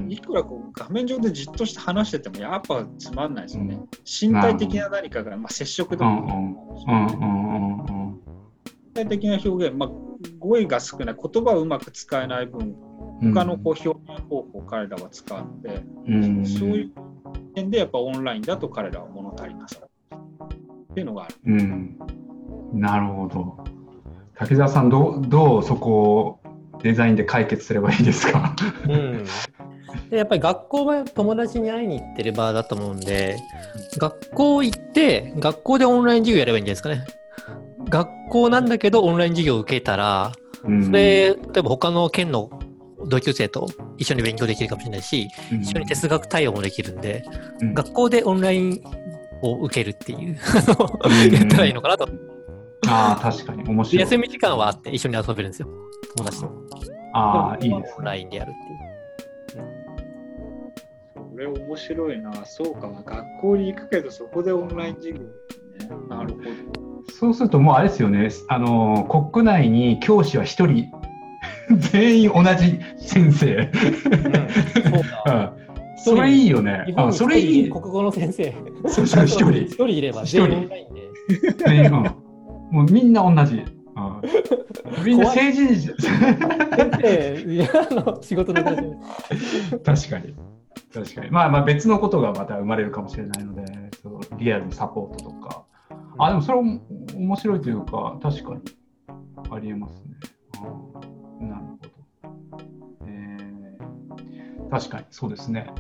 [0.10, 3.80] いくらこう画面上でじっとして話しててもやっぱつまんないですよね。
[4.04, 6.84] 身体的な何かが、まあ、接触でも
[8.88, 9.90] 身体的な表現、まあ、
[10.40, 12.76] 語彙が少ない言葉をうまく使えない分
[13.22, 16.92] 他のこう表現方法を彼らは使うので、うん、そういう
[17.54, 21.36] 点でやっぱオンラインだと彼らは物足りなさっていうのがある。
[21.46, 21.98] うん、
[22.74, 23.64] なるほど。
[24.36, 26.40] 滝沢さんど、どうそこ
[26.74, 28.56] をデザインで解決すればいいですか、
[28.86, 29.24] うん、
[30.10, 33.38] でやっぱり学校は友達に会いに行ってる場だと思うんで、
[33.98, 37.22] 学校行って、学校でオンライン授業やればいいんじゃないですかね。
[37.90, 40.32] 学校なんだけどオンライン授業を受けたら、
[40.64, 42.50] それ、例えば他の県の
[43.08, 47.24] 同級生と一緒に勉強できるかもしれないし、うん、一緒に哲学対応もできるんで、
[47.62, 48.84] うん、学校でオンライン
[49.42, 50.38] を受けるっていう
[51.34, 52.08] やったらいいのかなと。
[52.88, 54.02] ああ、確かに面白い。
[54.02, 55.68] 休み時間はあって一緒に遊べるんですよ、
[56.16, 56.52] 友達と。
[57.14, 57.94] ああ、いいです、ね。
[57.98, 59.72] オンラインでやるっていう。
[61.32, 62.46] それ面白いな。
[62.46, 65.30] そうか、学校に行くけど、そこでオンライン授業、ね。
[66.10, 66.92] なるほど。
[67.12, 70.92] そうすると、もうあれですよね、あの国内に教師は1人
[71.92, 73.56] 全員同じ先生。
[73.56, 76.86] うん、それいいよね。
[76.96, 77.70] あ、それいい。
[77.70, 78.54] 国語の先生。
[78.88, 79.52] そうそう、一人。
[79.52, 81.02] 一人いれば全員オンラインで。
[81.58, 83.64] 全員、もうみんな同じ。
[85.06, 85.96] みんな成人先
[87.02, 90.36] 生、いや、の仕事の確かに。
[90.94, 91.32] 確かに。
[91.32, 93.64] まあまあ別のことがまた生まれるかもしれないので、
[94.38, 95.66] リアルのサポートとか。
[96.18, 96.82] あ、でもそれも
[97.16, 98.62] 面白いというか、確かに
[99.50, 100.12] ありえますね。
[101.42, 101.90] なるほど。
[103.08, 105.72] えー、確かにそうですね。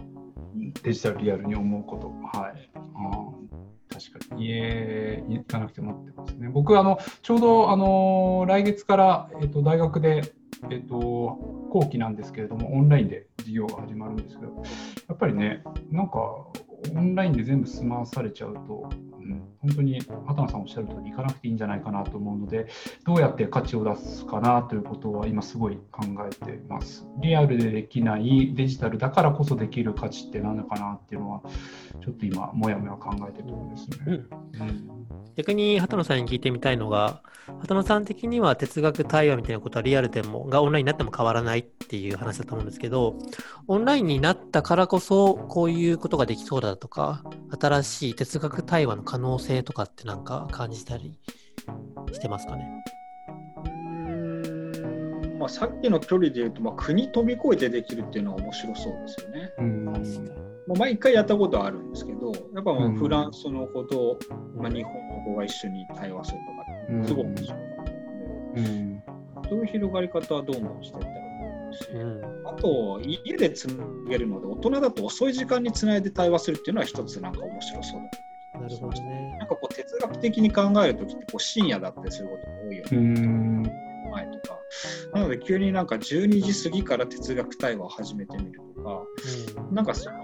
[0.83, 2.09] デジタルリアルに思うこと。
[2.37, 2.69] はい。
[2.75, 3.41] あ
[3.91, 6.49] 確かに家に行かなくてもってますね。
[6.49, 10.33] 僕あのちょうどあの来月から、えっと、大学で、
[10.69, 14.63] えっと、後期なんですけれどもオンラインで授業が始まるんですけど
[15.09, 16.17] やっぱりねなんか
[16.95, 18.89] オンラインで全部済まされちゃうと、
[19.59, 22.67] 本当に畑野さんおっしゃる通り行かなくていいんじゃないかなと思うので、
[23.05, 27.05] どうやって価値を出すかなということは今すごい考えてます。
[27.19, 31.41] リアルでできないデジタルだからこそできる価値って何だかなっていうのは、
[32.01, 33.97] ちょっと今、もやもや考えてるところですね。
[34.07, 35.01] うん、うん
[35.35, 43.17] 逆に畑野さんに聞いてみたいのが、畑野さん的には哲学対話みたいなことはリアルでもがオンラインになっても変わらないっていう話だと思うんですけど、
[43.67, 47.23] オンラインになったからこそこういうことができそうだとか、
[47.59, 51.19] 新しい哲学対話の可能性とかってなんか感じたり
[52.11, 52.83] してますかね？
[53.65, 59.49] うんまあ、さっきの距離で言うと、まあ、国飛び越えてできるっていうのは面白そうですよね。
[59.57, 59.85] うん。
[59.85, 64.19] もう毎回やったことあるんですけど、やっぱフランスの子と、
[64.55, 66.39] まあ、日本の子が一緒に対話する
[66.91, 67.97] とか、すごく面白かったの
[68.53, 69.03] で、うん、
[69.49, 71.19] そういう広がり方はどんどんしていったらい
[71.71, 78.09] いし、うん、あと、家でつなげるので、大人だと遅い時間につないで対話するっていうのは一つなんか面白そうだ
[78.59, 79.35] なるほどね。
[79.39, 83.91] なんかこう哲学的に考えるときってこう深夜だったりすることが多いよね。
[84.11, 84.59] 前とか。
[85.13, 89.03] なので急になんか12時過ぎから哲学対話を始めてみるとか、
[89.69, 90.17] うん、なんかその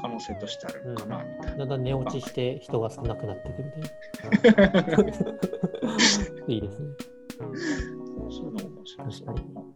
[0.00, 1.58] 可能性としてあるかな、みたいな。
[1.58, 3.72] だんだん寝落ちして人が少なくなっていくみ
[4.42, 5.02] たいな。
[6.46, 6.88] いいですね。
[8.30, 9.10] そういうの面白い。
[9.10, 9.66] 確かに。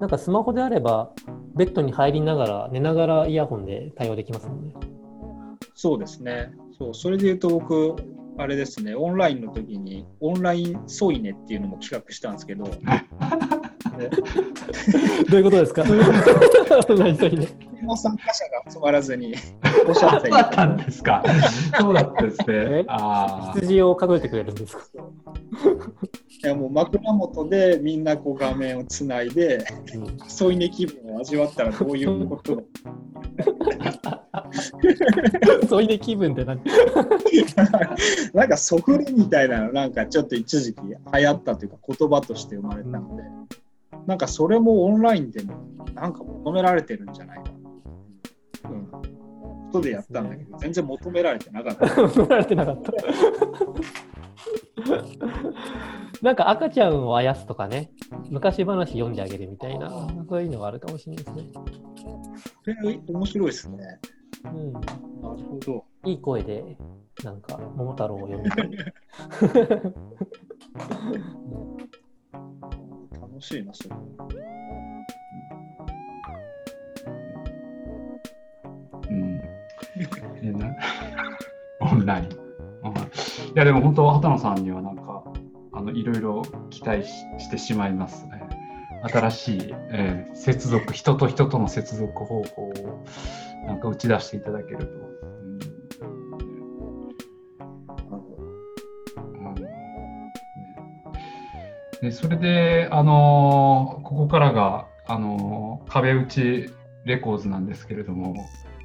[0.00, 1.12] なんかスマホであれば、
[1.56, 4.74] ベッドに入りながら、寝ながらイヤホンで対応できますもんね。
[5.74, 6.52] そうですね。
[6.78, 7.96] そう、それで言うと僕、
[8.38, 12.64] あれですね、オンラインの時に、オンライン添い寝っていうのも企画したんですけど、
[15.28, 15.84] どういうことですか？
[17.82, 19.34] も参加者が集まらずに、
[19.86, 21.22] おっしゃってたんですか。
[21.78, 22.84] そうだったですね。
[22.88, 24.82] あ羊を数えてくれるんですか？
[26.44, 29.64] いやもう枕元でみんなこう画面をつないで、
[29.94, 32.64] うん、添い寝気分を味わったらどういうこと？
[35.68, 36.60] 添い寝気分って何？
[38.34, 43.22] なんかソフレみたいなのなんかちょっと一時期流行ったというか言葉として生まれたので、
[43.92, 45.54] うん、なんかそれもオンラインでも
[45.94, 47.44] なんか求められてるんじゃないか
[48.64, 48.70] な。
[48.70, 48.86] うん。
[48.86, 49.00] こ
[49.72, 51.86] とでやったんだけど、全然求められてなかった。
[52.02, 52.92] 求められてなかった。
[56.22, 57.90] なんか赤ちゃんをあやすとかね、
[58.30, 59.90] 昔話読んであげるみたいな、
[60.28, 61.44] そういうのがあるかもしれないですね。
[62.68, 64.00] え面白いですね。
[64.44, 64.72] うん。
[64.72, 64.86] なる
[65.20, 65.84] ほど。
[66.04, 66.76] いい声で、
[67.24, 68.70] なんか、桃太郎を読みたい。
[73.20, 73.96] 楽しいな、それ。
[79.08, 79.42] うん。
[81.80, 82.41] オンライン。
[82.84, 85.24] いや、でも本当、畑野さんにはなんか、
[85.72, 88.42] あのいろいろ期待してしまいますね。
[89.04, 93.04] 新しい、えー、接続、人と人との接続方法を
[93.66, 95.12] なんか打ち出していただけると。
[102.02, 106.70] でそれで、あのー、ここからが、あのー、壁打ち
[107.04, 108.34] レコーズなんですけれども、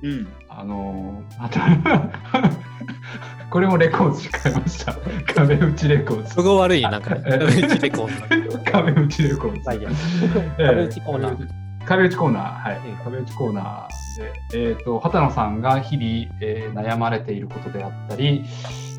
[0.04, 2.58] うん、あのー、
[3.50, 4.94] これもレコーズしかいました。
[5.34, 6.34] 壁打ちレコーズ。
[6.34, 8.60] すご悪い、なんか、 壁打ちレコーズ。
[8.72, 9.62] 壁打ちレコーズ。
[9.64, 11.68] 壁打ちコーナー。
[11.88, 18.44] 壁打ちコーナー、はい、壁打ちコーナーで、えーと、畑野さんが日々、えー、悩まれていることであったり、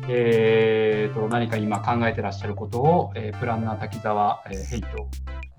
[0.07, 5.07] えーと、何か今考えてらっしゃることを、えー、プランナー滝沢、えー、ヘイト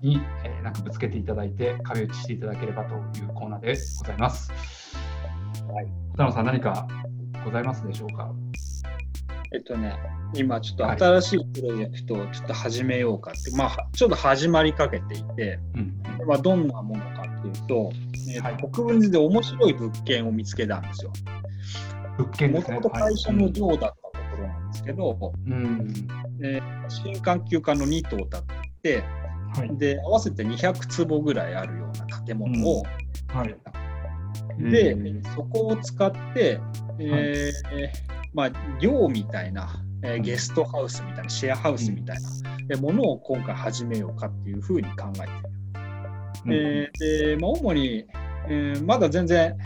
[0.01, 4.80] に、えー、なんかぶつけていただいて壁打ちしていただければというコーナーでございます。
[5.71, 6.87] はい、畑野さん何か
[7.45, 8.29] ございますでしょうか？
[9.53, 9.95] えっとね、
[10.33, 17.91] 今ちょっと新しいプロジェクトをちょっと始めようかって、まあ、ちょっと始まりかけていて、うんまあ、どんなものかっていうと、
[18.29, 21.11] えー、はい、国分寺で面白い物件を見つけたんですよ。
[22.17, 23.93] 物件もともと会社の寮だったと
[24.35, 25.93] ころなんですけど、うん。
[26.43, 28.27] えー、新環境科の2棟建っ
[28.81, 29.03] てて、
[29.53, 32.83] はい、で合わせて200坪ぐらいあるような建物を、
[33.33, 33.55] うん、はい、
[34.69, 34.95] で、
[35.35, 36.59] そこを使って、
[36.99, 37.91] えー、はい。
[38.33, 42.17] まあ、寮みたいな、えー、ゲストハウスみたいな、シェアハウスみたい
[42.69, 46.91] なものを今回始めようかっていうふうに考えている。
[46.97, 48.05] でまあ、主に、
[48.47, 49.57] えー、まだ全然、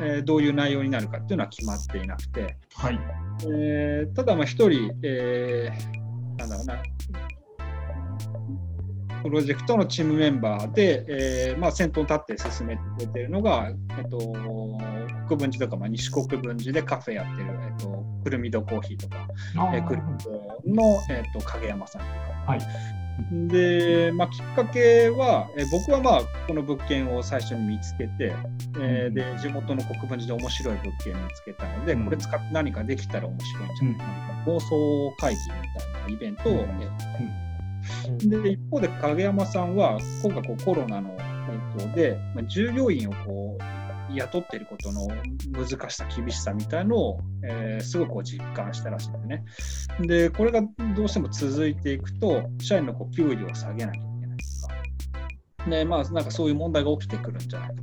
[0.00, 2.98] えー、どういう内容になるかっていうのは決まっていなくて、はい。
[3.44, 6.82] えー、ただ、一人、えー、なんだろうな、
[9.26, 14.18] プロジェクトのチームメンバーで、えーまあ、先頭に立って進めてくれているのが、えっと、
[15.26, 19.26] 国分寺とか、まあ、西国分寺でカフェやってる、えっと、くるみどコーヒーとか、
[19.74, 22.12] えー、くるみどの、えっと、影山さんとか。
[22.52, 22.60] はい。
[23.48, 28.32] で、まあ、きっかけは、え僕はまあこの物件を最初に見つけて、
[28.78, 37.45] えー、で地元の国分寺で面白い物件を見つけたので、うん、これ使って何かできたら面白いんじゃないかな、うん、放送会議みたいなイベントを、うん
[38.18, 41.16] で一方で影山さんは今回こうコロナの
[41.76, 43.62] 影響で、ま、従業員をこう
[44.14, 45.08] 雇っていることの
[45.52, 49.44] 難しさ厳しさみたいのを、えー、すごく実感したらしいんでね。
[50.00, 50.62] でこれが
[50.96, 55.70] どうしても続いていくと社員のこう給料を下げなきゃいけないとか。
[55.70, 57.74] でまあなんかそういう問題が起きてくるんじゃないか、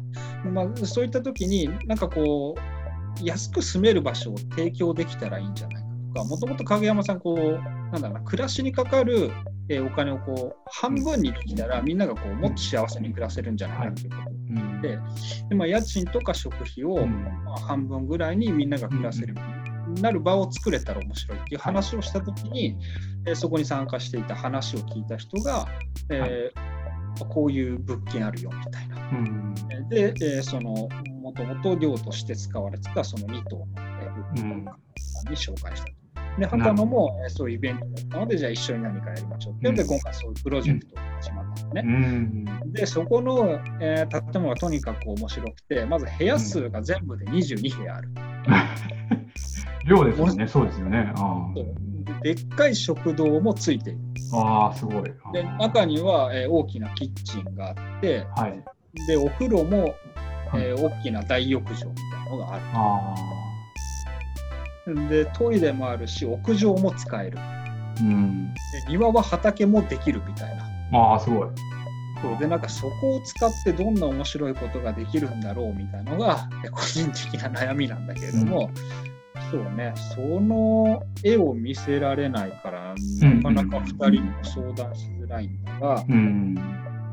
[0.49, 5.72] まあ、そういった時になんかこう安く住める場所を提供できたらいいんじゃない
[6.13, 9.31] かもともと影山さんこうなんだろうな暮らしにかかる
[9.69, 14.33] えー、お金をこう半分にできたらみんながこうもっと幸せに暮らせるんじゃないかということ
[14.81, 14.99] で,、
[15.49, 19.35] でまあ、家賃とか食費を、まあ、半分ぐらいにみんなが暮らせる、
[20.01, 22.77] なる場を作れたら面白いっていう話をしたときに、
[23.25, 25.67] えー、そこに参加していた話を聞いた人が、
[26.09, 29.09] えー、こういう物件あるよみたいな。
[29.09, 29.53] うん、
[29.89, 30.89] で、えー、その
[31.21, 34.65] もともと寮として使われてたその2棟の物件
[35.29, 36.02] に紹介したと。
[36.37, 41.83] で、畑野もそういうイベントだったので、じゃあ一緒に何かやりましょうっていうので、今回そういうプロジェクトが始まったのね。
[41.85, 48.09] うん、で、そこの、えー、建物がとにかく面白くて、まず部屋数が全部で22部屋ある。
[49.85, 51.13] 量ですよね、そうですよね。
[52.21, 53.99] でっかい食堂もついている。
[54.33, 55.03] ああ、すごい。
[55.33, 58.63] で、中には、えー、大きなキッチンがあって、はい、
[59.07, 59.93] で、お風呂も、
[60.55, 62.63] えー、大きな大浴場みたいなのがある。
[62.73, 63.52] あ
[65.09, 67.37] でトイレもあるし屋上も使える、
[68.01, 68.59] うん、で
[68.89, 70.63] 庭は畑もできるみたいな。
[70.99, 71.49] ああすごい。
[72.21, 72.37] そう。
[72.37, 78.69] でなんかそこを使ってどんな面白いことができるんだろうみたいのが個人的な悩みなんだけれども、
[79.35, 79.93] うん、そうね。
[80.15, 86.55] その絵を見せられないからなかなか2人にも相談しづらいんだが、うん、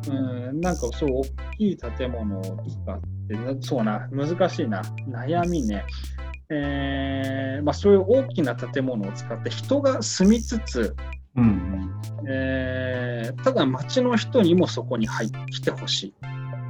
[0.08, 0.12] う
[0.52, 1.24] ん、なんかそう大
[1.56, 4.82] きい建物を使ってそうな難しいな。
[5.08, 5.84] 悩みね。
[6.50, 10.96] えーまあ、そういう大きな建物を使って人が住みつつ、
[11.36, 11.90] うん
[12.28, 16.14] えー、ただ町の人にもそこに入ってきてほしい。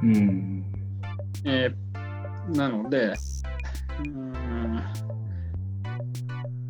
[0.03, 0.65] うん
[1.45, 3.13] えー、なので
[4.05, 4.75] うん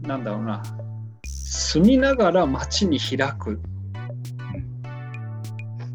[0.01, 0.63] なんだろうな
[1.25, 3.61] 住みながら町に開く。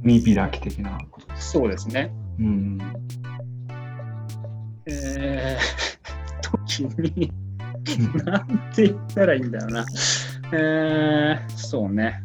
[0.02, 2.12] 見開き的なことそうですね。
[2.38, 2.78] うん
[4.86, 5.85] えー、
[6.50, 7.32] 時に
[8.24, 9.84] なんて言ったらいいんだよな。
[10.52, 12.22] えー、そうね。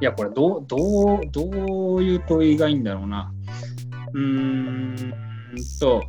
[0.00, 3.32] いや、これどう、どう、どういう問いがいいんだろうな。
[4.12, 5.14] うーん
[5.80, 6.02] と、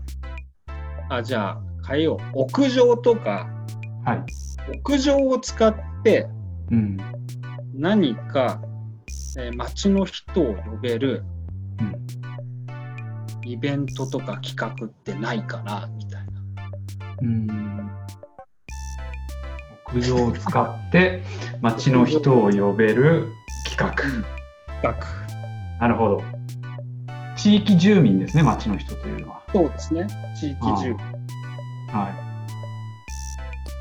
[1.09, 2.39] あ、じゃあ、変えよう。
[2.41, 3.47] 屋上とか、
[4.03, 4.25] はい、
[4.77, 6.27] 屋上を使って、
[6.71, 6.97] うん、
[7.73, 8.61] 何か、
[9.37, 11.23] えー、街の人を呼べる、
[11.79, 16.24] うん、イベントとか企画ってないかな、みたいな。
[17.21, 17.91] うん
[19.93, 21.23] 屋上を使って
[21.61, 23.31] 町の人を呼べる
[23.65, 23.93] 企画。
[23.95, 24.95] 企画。
[25.79, 26.23] なるほど。
[27.37, 29.41] 地域住民ですね、町の人というのは。
[29.53, 30.07] そうですね、
[30.37, 30.97] 地域住民。
[31.87, 32.25] はい。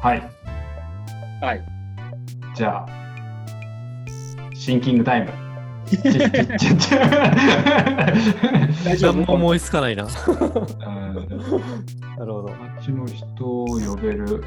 [0.02, 0.22] はい。
[1.40, 1.64] はい。
[2.54, 2.86] じゃあ、
[4.54, 5.43] シンキングタイム。
[9.02, 10.04] 何も思いつかないな。
[10.04, 10.12] なる
[12.18, 12.54] ほど。
[12.78, 14.44] 町の人を呼べる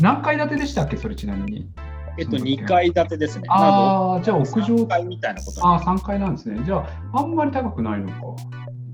[0.00, 1.68] 何階建てでしたっけ、それちなみに？
[2.16, 3.44] えっと、2階建てですね。
[3.48, 4.76] ああ、じゃあ屋上。
[4.76, 6.62] 3階みたいなことああ、3階なんですね。
[6.64, 8.14] じゃあ、あんまり高くないのか。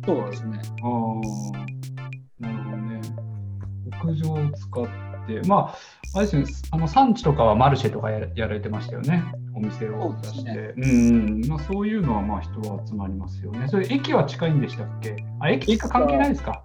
[0.06, 0.58] そうですね。
[0.82, 3.00] ああ、なるほどね。
[4.02, 4.86] 屋上を使っ
[5.26, 5.74] て、まあ、
[6.12, 9.22] あれですね、あの産地とかはマルシェとかややられてましたよね。
[9.54, 10.74] お店を出して。
[10.76, 13.68] う、ね、ん、まあ、そういうのはまあ人は集まりますよね。
[13.68, 15.14] それ駅は近いんでしたっけ？
[15.38, 16.64] あ、駅か関係ないですか？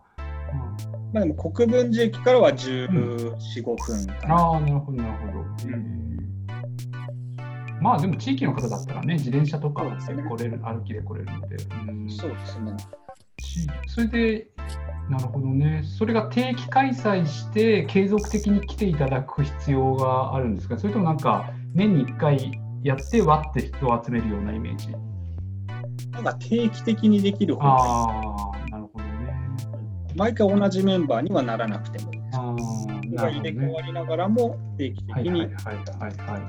[1.14, 4.36] まあ、でも国分寺駅からは14、うん、5分かな。
[4.36, 5.46] ああ、なるほど、なるほど。
[5.70, 6.18] うん、
[7.80, 9.90] まあでも地域の方だったらね、自転車とかで
[10.24, 11.56] 来れる、ね、歩きで来れるので。
[11.88, 12.74] うん、そうですね。
[13.88, 14.48] それで、
[15.10, 15.84] なるほどね。
[15.84, 20.78] それが定期開催して継続的に来ていただく必要があるんですか？
[20.78, 24.90] それともなんか年に1回やってわって人を集めるようなイメージ？
[26.12, 27.74] なんか定期的にできる方がいい。
[27.76, 29.06] ああ、なるほど。
[30.16, 32.38] 毎回同じメンバーにはならなくてもいいです。
[32.38, 32.56] あ
[33.24, 35.30] が入れ替わりながらも定期的に。
[35.30, 36.42] はいはいはいはい、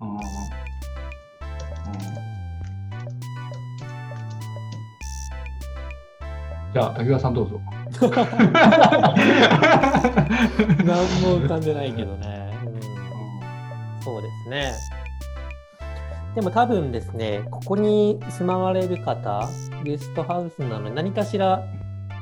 [0.00, 0.06] あ
[6.72, 7.60] じゃあ、滝川さんどうぞ。
[10.84, 12.52] 何も浮かんでないけどね。
[12.64, 14.72] うん、そうですね。
[16.34, 19.48] でも多分ですね、ここに住まわれる方、
[19.82, 21.64] ゲストハウスなので何かしら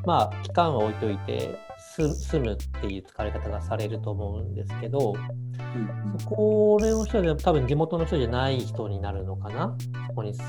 [0.07, 9.77] まあ、期間は置いといて住むっていう使われ方がされると思うんですけど、うん、そこの人で多分地元の人じゃない人になるのかな
[10.07, 10.45] そこに住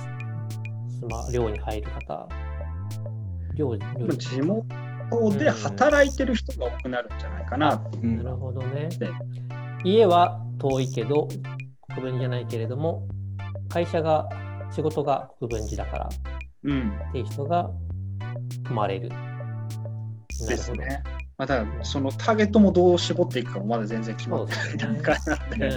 [1.09, 2.29] ま寮に入る方
[3.57, 8.05] 寮寮地元で働いてる人が多くなるんじゃないかな、う。
[8.05, 8.89] ん、なるほどね。
[9.83, 11.27] 家は遠いけど
[11.89, 13.07] 国分寺じゃないけれども
[13.69, 14.27] 会社が
[14.71, 16.09] 仕事が国分寺だから、
[16.63, 17.69] うん、っていう人が
[18.65, 19.09] 泊まれる。
[20.47, 21.01] ですね。
[21.37, 25.71] まあ、ただそのターゲットもどう絞っていくかもまだ全然決まってない段階なんで。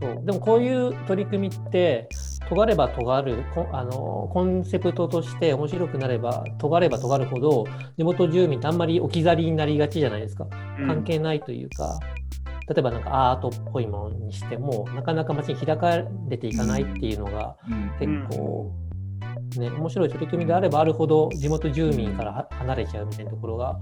[0.00, 0.22] そう。
[0.24, 2.08] でもこういう取り組みって
[2.48, 10.46] 尖れば尖るあのコンセプトとして面白くなれば尖れば尖るほど地元住民ってあんまり置き去りになりがちじゃないですか。
[10.86, 11.98] 関係ないというか、
[12.68, 17.56] うん、例えばなんかアートっぽいものにしてもなかなか街に開かれていかないっていうのが
[17.98, 18.72] 結構。
[18.82, 18.88] うん
[19.56, 23.78] ね、面白い取り組みであればあるほど地元住民から離れちゃうみたいなところが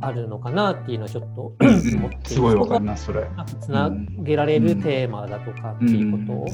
[0.00, 2.40] あるのかなっていうのをちょっと思ってす。
[2.40, 3.26] ごいわかりますそれ。
[3.60, 6.46] つなげられるテーマだとかっていうことを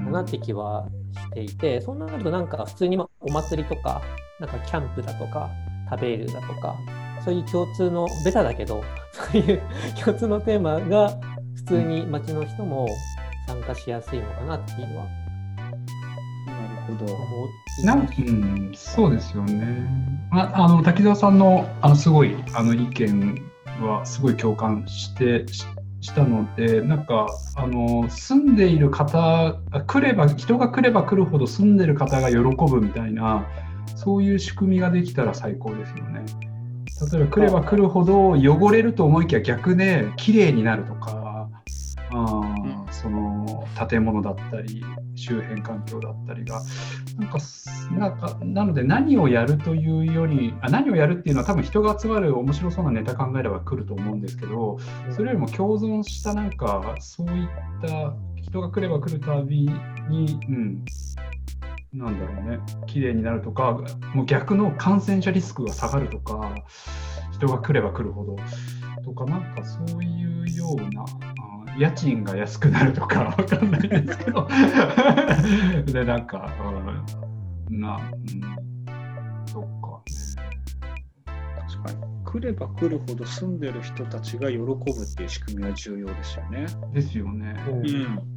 [0.00, 4.02] かなって気はしていてそうなるとなんか普通にお祭りとか
[4.40, 5.50] なんかキャンプだとか
[5.90, 6.76] 食べるだとか
[7.24, 8.82] そういう共通のベタだけど
[9.12, 9.62] そういう
[10.04, 11.10] 共通のテーマが
[11.56, 12.86] 普通に街の人も
[13.46, 15.24] 参加しやすいのかなっていうのは
[16.86, 17.84] ほど。
[17.84, 19.86] なんうん、そうですよね。
[20.30, 23.42] ああの滝沢さんのあのすごいあの意見
[23.80, 25.64] はすごい共感してし
[26.04, 27.26] したのでなんか
[27.56, 33.46] あの住んでいる方来れば人が来れば来るほど住んでる方が喜ぶみたいな
[33.96, 36.22] そういう仕組みができたら最高ですよね。
[37.10, 41.48] 例えば来れば来るほど汚れると思いきや逆で綺麗になるとか
[42.10, 42.53] あ、
[43.74, 46.62] 建物だったり周辺環境だったりが
[47.18, 47.38] なんか
[47.98, 54.78] なんかなので何をやるというよりあ何をやるっていうのは多分人が集まる面白そうなネタ考えれば来ると思うんですけど
[55.10, 57.48] それよりも共存したなんかそういっ
[57.82, 59.68] た人が来れば来るたび
[60.08, 60.84] に、うん、
[61.92, 62.58] なんだろうね。
[62.86, 63.80] 綺麗になるとか
[64.14, 66.54] もう逆の感染者リスクが下がるとか
[67.32, 68.36] 人が来れば来るほど
[69.04, 71.04] とかなんかそういうような
[71.78, 74.48] 家賃が安くなるとか わかんないですけど。
[75.92, 76.52] でなんか、
[77.68, 80.02] うん、な、うん、そっか。
[80.06, 81.34] ね
[81.68, 82.14] 確かに。
[82.24, 84.76] 来れば来るほど住んでる人たちが喜ぶっ
[85.16, 86.66] ていう仕組みは重要ですよね。
[86.92, 87.56] ですよね。
[87.68, 88.34] うん、うん。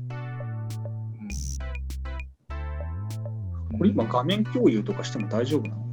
[3.77, 5.88] これ今画面共有とかしても大丈夫なのか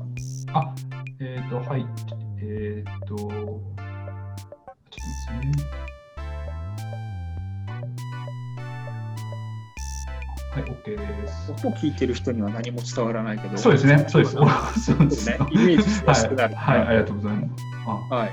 [0.52, 0.60] な？
[0.60, 0.74] あ、
[1.20, 1.86] えっ、ー、と、はい。
[2.38, 3.34] えっ、ー、と、ちょっと
[5.32, 5.93] 待ってね。
[10.54, 11.50] はい、OK です。
[11.50, 14.36] 音を聞いてる人には何も伝わらないけど、そうですね、そうです。
[14.36, 15.38] そうですね。
[15.50, 16.78] イメージしやすくなる、はい。
[16.78, 17.64] はい、ありがとうございます。
[17.86, 18.32] あはい。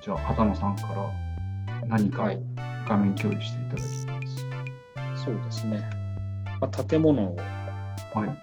[0.00, 2.30] じゃあ、畑野さんから何か
[2.86, 4.06] 画面共有していただきます。
[4.06, 5.82] はい、そうですね。
[6.60, 7.36] まあ、建物を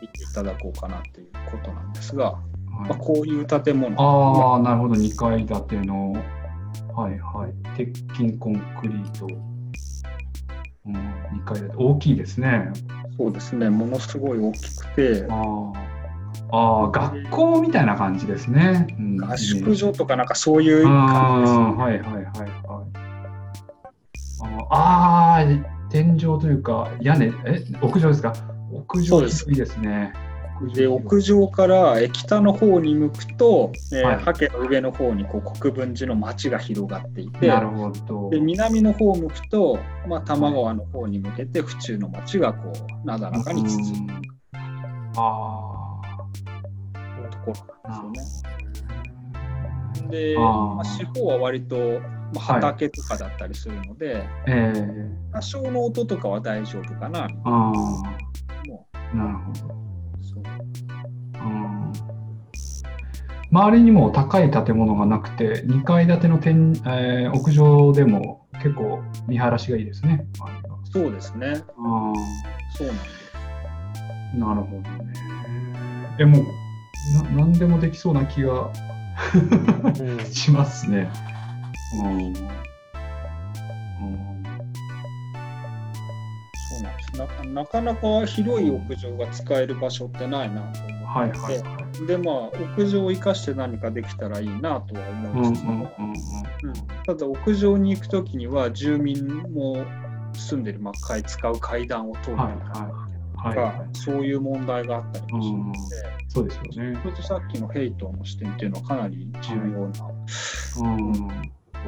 [0.02, 2.40] 見ていただこうかなということなんですが、は
[2.86, 3.96] い、まあ、こういう建物。
[3.98, 6.12] ああ、なるほど、2階建ての、
[6.94, 9.51] はいはい、鉄筋コンクリート。
[10.86, 12.72] うん、2階建て大きいですね。
[13.18, 15.28] そうですね、ものすごい大きくて。
[15.30, 15.72] あ
[16.54, 18.88] あ、学校みたいな感じですね。
[18.98, 21.64] うん、合宿所とかなんかそういう感じです、ね。
[21.64, 22.52] はいはいはいはい。
[24.70, 25.46] ああ、
[25.90, 28.34] 天井というか屋根、え屋上ですか？
[28.72, 30.14] 屋上低いですね。
[30.74, 38.30] で屋上から北の方に向くと、えーはい、ハケの上の方にこう国分寺の町が広がっていてなるほど。
[38.30, 42.72] で南の方を向くと、まあ、多摩川の方に向けて府中の町がこ
[43.04, 44.14] うなだらかに包む。
[45.18, 45.82] あ
[47.32, 47.54] とこ
[47.86, 48.62] ろなんですよね。
[50.10, 52.00] で、まあ、四方は割と、
[52.34, 54.74] まあ、畑とかだったりするので、はいえ。
[54.76, 59.24] ー、多少の音とかは大丈夫かなみたいな。
[59.26, 59.81] なるほど。
[63.52, 70.26] 周りにも高い建物がなくて、2階建ての天、えー、屋上でも結構見晴らしがいいですね。
[70.92, 71.62] そうですね。
[71.78, 72.14] あ
[72.78, 73.12] そうなんです。
[74.38, 75.14] なるほどね。
[76.20, 76.44] え、もう、
[77.36, 78.72] な何でもできそうな気が
[80.32, 81.10] しますね。
[82.02, 82.34] うん、うん
[87.18, 92.36] なかなか広い屋上が使える場所ってないなと思って、はいはいはい、でまあ
[92.78, 95.92] 屋上を生かして何かできたらいいなとは思いつつも、
[97.06, 99.86] ただ屋上に行く時には住民も
[100.34, 102.44] 住んでる、まあ、使う階段を通るとか、
[103.36, 105.80] はいはい、そういう問題があったりもするので、
[106.30, 107.00] そうですよね。
[107.02, 110.14] それとさっきのヘイトの視点っていうのはかなり重要なとこ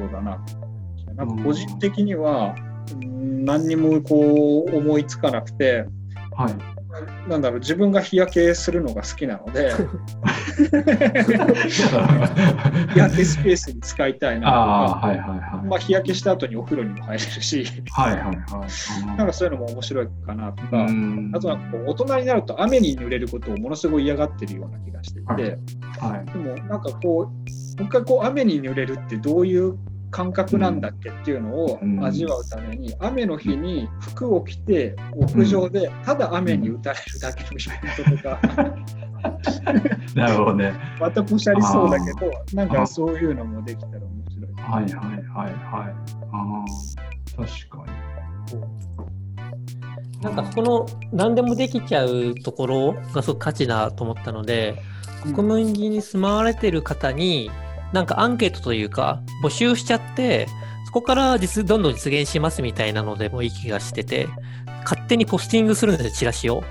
[0.00, 1.12] ろだなと。
[1.14, 2.54] なんか個人的には、
[2.96, 5.86] 何にもこう思いつかなくて、
[6.36, 9.72] はい、なんだろう自分が日焼けするのが好きなので
[12.92, 18.36] 日焼けスペースに使いたいなとか、はいはいはい、まあ、日焼けした後にお風呂にも入れるし、はいはいはい、
[19.16, 20.86] なんかそういうのも面白いかなとか
[21.32, 25.42] あとはこう大人になると雨に濡れることをものすごい嫌がってるような気がしていて、はい
[26.12, 26.84] はい、でもなん。
[26.84, 27.32] かこうも
[27.80, 29.76] う一回こう雨に濡れるってどういう
[30.14, 38.38] 感覚なんだっけっていうのを味わうために、雨の日に服を着て屋上でただ雨に打たれるだけのイベントとか、
[40.14, 40.72] なるほどね。
[41.00, 44.52] またポシャりそうだけど、なんかそういうのもできたら面白い。
[44.56, 45.94] はいはいはいはい。
[46.30, 46.64] あ
[47.40, 47.84] あ、確か
[48.52, 50.22] に。
[50.22, 54.76] なんかそこの何でもできちゃうところがすごく価値だと思ったので、
[55.24, 57.50] 国分寺に住まわれてる方に
[57.94, 60.48] なんかアンケートというか、募集しちゃって、
[60.84, 64.26] そこから実どんどん実現しますみたいなのでもいい気がしてて、
[64.82, 66.64] 勝手にポスティングするんですよ、チラシを。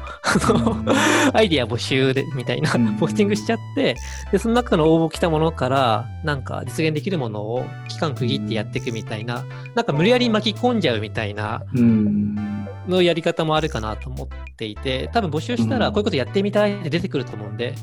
[1.33, 2.69] アイディア募集で、みたいな、
[2.99, 3.95] ポスティングしちゃって、
[4.33, 9.45] で、その中の応募来たものから、なんか実現できるものを期間区切ってやっていくみたいな、
[9.75, 11.63] なんか無理やり巻き込んじゃうみたいな、
[12.85, 17.75] のやり方もあるかなと思っていて、多分募集したらこういうことやってみたいって出てくると思うんで、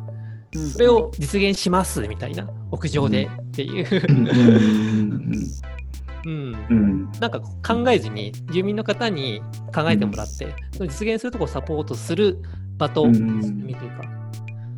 [0.73, 3.87] それを実現しますみたいな屋上でっていう。
[6.27, 7.31] うん、なん。
[7.31, 9.41] か考えずに住民の方に
[9.75, 12.39] 考えてもらって、うん、実現するとこをサポートする
[12.77, 13.15] 場と、うん、
[13.63, 14.03] というか、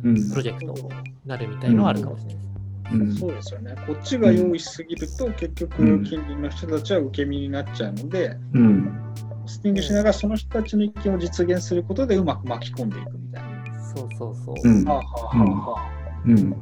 [0.03, 0.89] うん、プロジェクトに
[1.25, 2.49] なるみたいのはあるかもしれないです。
[2.93, 3.75] うん、そうですよね。
[3.87, 9.03] こっちが用意しすぎると、結局、近隣の人たちは受け身になっちゃうので、うん、
[9.45, 12.89] スティングしながらその人たちの意見を実現することでうまく巻き込ん。
[12.89, 13.52] でいくみたいな。
[13.95, 14.55] そうそうそう。
[14.63, 15.93] うん、はあはあはあ。
[16.25, 16.55] うん、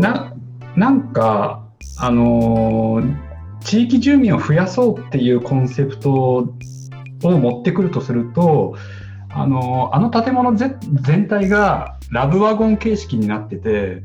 [0.00, 0.32] な
[0.76, 1.64] なんか、
[1.98, 3.16] あのー、
[3.60, 6.48] 地域住民を増やそうっていうコンセプトを
[7.22, 8.76] 持ってくるとすると、
[9.30, 14.02] あのー、あの建物全体がラブワゴン形式になってて、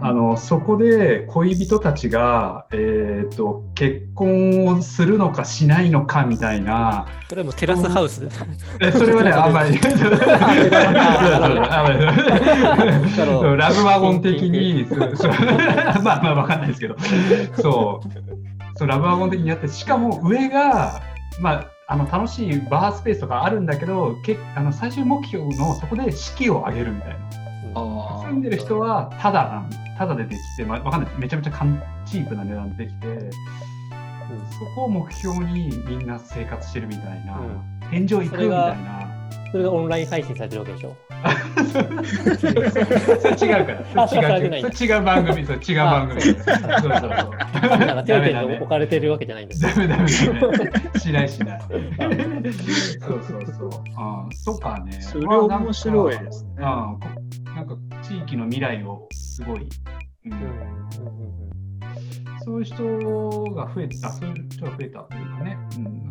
[0.00, 7.06] あのそこで恋人たちが、えーと、結婚をするのかしないのかみたいな。
[7.28, 8.26] それもテラスハウス
[8.80, 9.76] えそれはね、あんまり。
[13.56, 14.86] ラブワゴン的に、
[16.02, 16.96] まあまあわかんないですけど、
[17.56, 18.08] そう
[18.76, 21.02] そうラブワゴン的にやって、しかも上が、
[21.40, 27.47] まあ、あの楽しいバースペースとかあるんだけど、けあの最終目標のそこで式を挙げるみたいな。
[27.74, 31.12] 住んでる人はただなんただでできて、まあ、わかんない。
[31.18, 31.52] めちゃめちゃ
[32.06, 38.97] チープな値段でできて、うん、そこを目標にみんな生活してるみたいな、うん、天井行くみたいな。
[39.50, 40.96] それがオンライン配信されてるわけでしょ？
[43.18, 44.08] それ違うから。
[44.08, 44.70] それ違う。
[44.70, 46.20] それ違う番組、それ違う番組。
[46.20, 46.90] そうそうそう。
[46.90, 50.08] なんか手に置かれてるわけじゃないんですダメダメダメ。
[51.00, 51.60] しないしない。
[53.00, 53.70] そうそうそう。
[53.96, 55.00] あとかね。
[55.00, 56.50] それ面白いですね。
[56.60, 59.68] なんか地域の未来をすごい、
[60.26, 60.32] うん、
[62.44, 62.84] そういう人
[63.54, 66.07] が増えた、そういう人が増えたというかね、うん、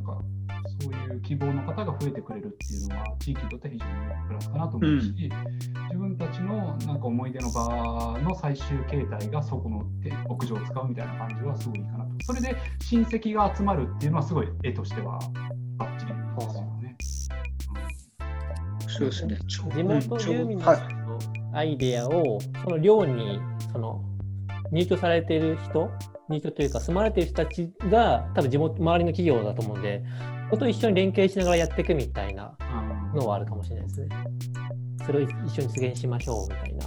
[0.79, 3.91] そういう希望の方が増えてくれるっていうのは地域にとって非常に
[4.27, 9.85] プラスかなと思うし、うん、自分たちのなんか思い出の場の最終形態がそこの
[10.29, 12.11] 屋上を使うみたいな感じはすごいいいかなと。
[12.25, 15.19] それで親戚が集まるっていうのはすごい絵としては
[15.77, 16.17] バッチリで
[16.51, 16.95] すよね。
[18.87, 19.39] そうですね。
[19.47, 20.65] 地元住民の
[21.53, 23.39] アイデアをその寮に
[23.71, 24.03] その
[24.71, 25.89] 入居されている人
[26.29, 30.03] 入居というか住まれている人たちが多分地元周りの企業だと思うんで
[30.35, 32.55] そこと一緒に連携しながらやっていくみたいな
[33.13, 34.09] のはあるかもしれないですね。
[35.05, 36.85] それを一緒に実現しましょうみたいな。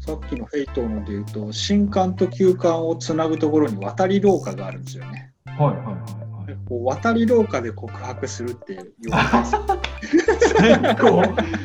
[0.00, 5.32] さっきのフェイトので言うと新館と旧館をつなぐところに渡り廊下があるんですよね。
[5.46, 5.92] はいはいは
[6.50, 6.58] い。
[6.68, 8.92] こう渡り廊下で告白するっていう
[10.58, 11.22] 最高。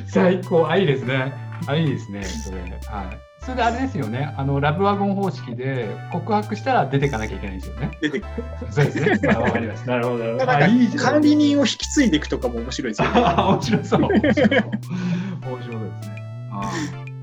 [0.07, 0.67] 最高。
[0.69, 1.33] あいいですね。
[1.67, 2.23] あいいですね。
[2.23, 2.61] それ。
[2.61, 8.33] はいそれであれですよねあのラブワゴン方式で告白したら出ていかなきゃいけないんですよね出てくる
[8.69, 14.63] そうですねわかりましたなるほどだいい管理人を引き継いでいくとかも面白いですよね 面白そう面白そうですね
[16.51, 16.71] あ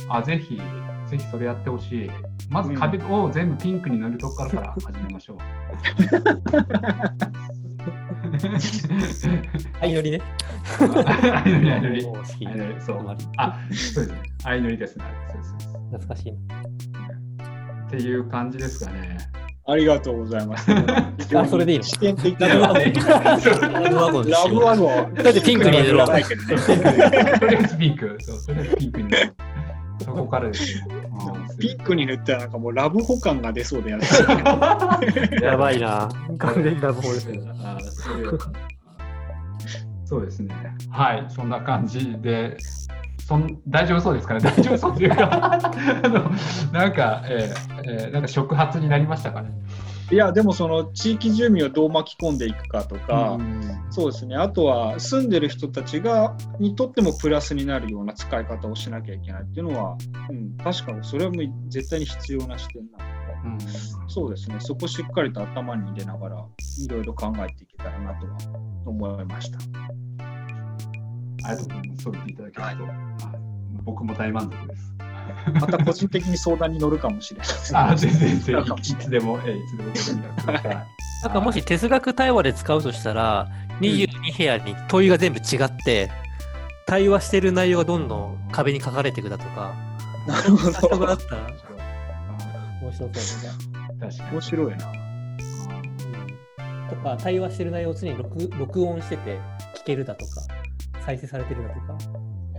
[0.08, 0.60] あぜひ
[1.06, 2.10] ぜひそれやってほしい
[2.50, 5.38] まず壁を全部ピンクに塗るところから始めましょう。
[9.80, 10.20] 相乗りね。
[10.78, 12.02] 相乗り、相乗り。
[12.02, 13.16] 相乗り、そう。
[13.36, 14.22] あ、そうですね。
[14.42, 15.04] 相乗りですね。
[15.32, 15.75] そうです。
[15.90, 19.18] 懐かしいっていう感じですかね。
[19.68, 20.70] ありがとうございます。
[21.36, 21.84] あ、それでいいの？
[21.84, 22.46] 視点的な。
[22.46, 24.30] ラブワゴン。
[24.30, 25.14] ラブワゴン。
[25.14, 26.06] だってピンクに入れろ。
[26.06, 26.26] とりあ
[27.60, 28.16] えずピンク。
[28.20, 29.12] そう、とりあえずピンクに。
[30.04, 30.84] そこからですよ。
[31.58, 33.98] ピンクに塗ったらなんかもうラブホ感が出そうでや
[35.42, 36.08] やばいな。
[36.38, 37.40] 完全にラブホですね。
[40.04, 40.54] そうですね。
[40.90, 42.56] はい、そんな感じで。
[43.26, 44.40] そん大丈夫そうですかね？
[44.40, 45.26] 大丈夫そうというか
[46.72, 49.50] なんか、えーえー、なんか触発になりましたかね？
[50.12, 53.36] いやでもその地域住民をどう巻き込んでいくかとか、
[53.90, 54.36] そうですね。
[54.36, 59.96] あとは住んでる人たちがにとってもプラスになるような使い方をしなきゃいけないっていうのは、
[60.30, 62.98] うん、確かにそれはもう絶対に必要な視点な
[63.52, 64.56] ので、うん、そうですね。
[64.60, 68.36] そこしっかりと頭に入れながらいろいろ考えていけたらなとは
[68.86, 69.58] 思いました。
[71.46, 72.02] ありがとうございます。
[72.02, 72.76] そう言っていただけると、はい、
[73.84, 74.96] 僕も大満足です。
[75.54, 77.48] また個人的に相談に乗るかもしれない。
[77.92, 80.86] あ、全然、全然、いつでも、えいつでもご連絡ください。
[81.24, 83.48] なんかもし哲学対話で使うとしたら、
[83.80, 86.10] 22部屋に問いが全部違って、
[86.86, 89.74] 対話してる内容がどんどん壁に書かれていくだとか、
[90.26, 90.98] なるほど。
[90.98, 91.42] があったら、
[92.82, 93.50] 面白そうですね。
[94.00, 94.30] 確かに。
[94.30, 94.92] 面白いな。
[96.88, 99.38] とか、対話してる内容を常に録録音してて
[99.74, 100.42] 聞けるだとか、
[101.06, 101.98] 再生されてるだとか。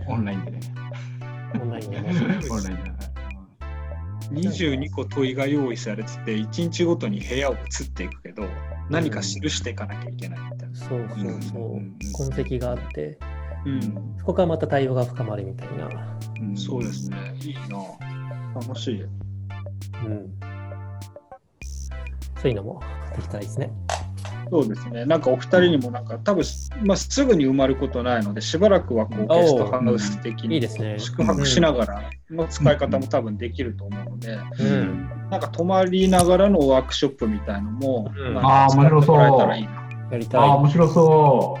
[0.08, 0.60] オンラインでね。
[1.60, 2.08] オンラインでね。
[2.50, 2.92] オンラインで。
[4.30, 8.44] 22個問いが用意されてて、1日ごとに部屋を移っていくけど、
[8.88, 10.74] 何か記していかなきゃいけないみたいな。
[10.74, 12.30] そうそうそう。
[12.30, 13.18] 痕跡があって、
[13.66, 13.80] うん、
[14.18, 16.18] そこからまた対応が深まるみたいな。
[16.40, 17.34] うん、そうですね。
[17.42, 17.78] いいな。
[18.54, 19.02] 楽しい。
[19.02, 19.06] う
[20.08, 20.32] ん、
[22.40, 22.82] そういうのも
[23.14, 23.70] できたらいいですね。
[24.50, 25.04] そうですね。
[25.04, 26.44] なんかお二人にもなんか多分、
[26.84, 30.66] まあ、すぐに埋まることないので、しばらくはこうゲストハウス的に
[30.98, 39.18] 宿泊しながらの使い方も多分できると思うので、うん、なんか泊まりながらのワークショップみたいのも、うん、ああ、面白そう。
[40.10, 40.40] やりたい。
[40.40, 41.58] ああ、面白そ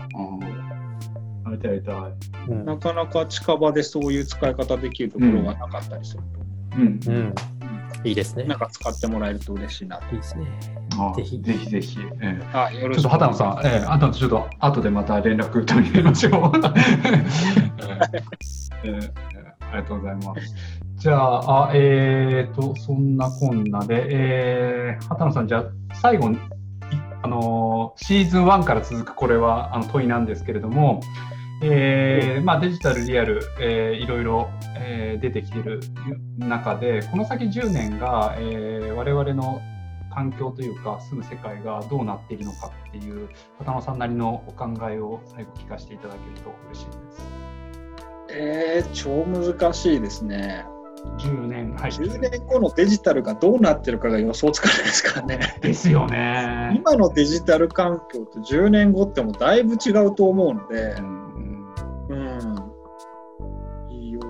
[1.44, 1.50] う。
[1.50, 6.76] やりたいやりたい、なかなか近場でそういう使い方できるところがなかったりすると。
[6.76, 7.00] うん。
[7.06, 7.34] うん
[8.04, 8.44] いいですね。
[8.44, 10.00] なんか使ってもらえると嬉しいな。
[10.12, 10.77] いいですね。
[11.16, 11.98] ぜひぜひぜひ。
[12.20, 16.32] えー、あよろしくちょっと畑野さん、えー、あとちょっと後でまた連絡取りましょう。
[18.84, 19.10] えー、
[19.72, 20.54] ありがとうございます。
[20.96, 26.30] じゃあ、あえーと、そんなこんなで、えー、畑野さん、じゃあ最後、
[27.22, 31.00] あのシーズン1から続くこれはあの問いなんですけれども、
[31.62, 35.80] えーまあ、デジタル、リアル、えー、いろいろ、えー、出てきている
[36.38, 39.60] 中で、この先10年が、えー、我々の
[40.18, 47.28] 環境というか、住む世界がどうなっているのかっていう、片野さんなりのお考えを最後聞かせていただけると嬉しいです。
[48.30, 50.66] えー、超難しいですね。
[51.18, 55.56] 10年、はい、10年後のデジタルがどうなってるかが予想つかないですからね。
[55.60, 56.72] ですよね。
[56.76, 61.27] 今のデジタル環境と10年後ってもだいぶ違うと思うので、うん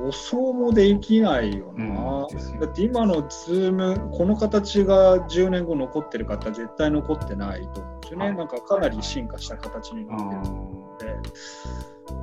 [0.08, 11.06] 予想もできないよな、うん、だって今のズームこの形が10年後残ってる方絶対残ってないと思うんですよね、なんかかなり進化した形になってるので、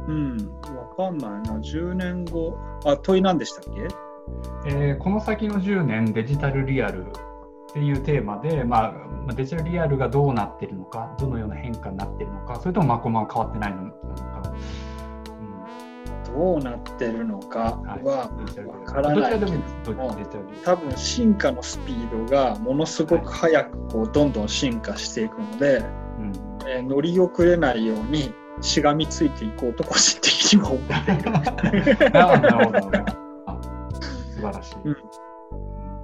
[0.07, 0.37] うん、
[0.75, 3.87] わかんないな、10年後、あ、問い何でしたっけ？
[4.67, 7.09] えー、この先の10年デジタルリアルっ
[7.71, 8.95] ていうテーマで、ま
[9.29, 14.34] あ、デジタルリアルがどうなってるのか、どのような変化になってるのか、それともまあこのまま変わってないのか、
[16.35, 19.51] どうなってるのかは分からないけど
[19.93, 20.17] も、
[20.65, 25.81] 多分進化のスピードがものすごく早くこうどんどん進化していくので、
[26.67, 31.95] えー、乗り遅れないようにしがみついていこうと個人的には思っている。
[32.11, 34.75] なるほど、素晴らしい。
[34.83, 34.97] うん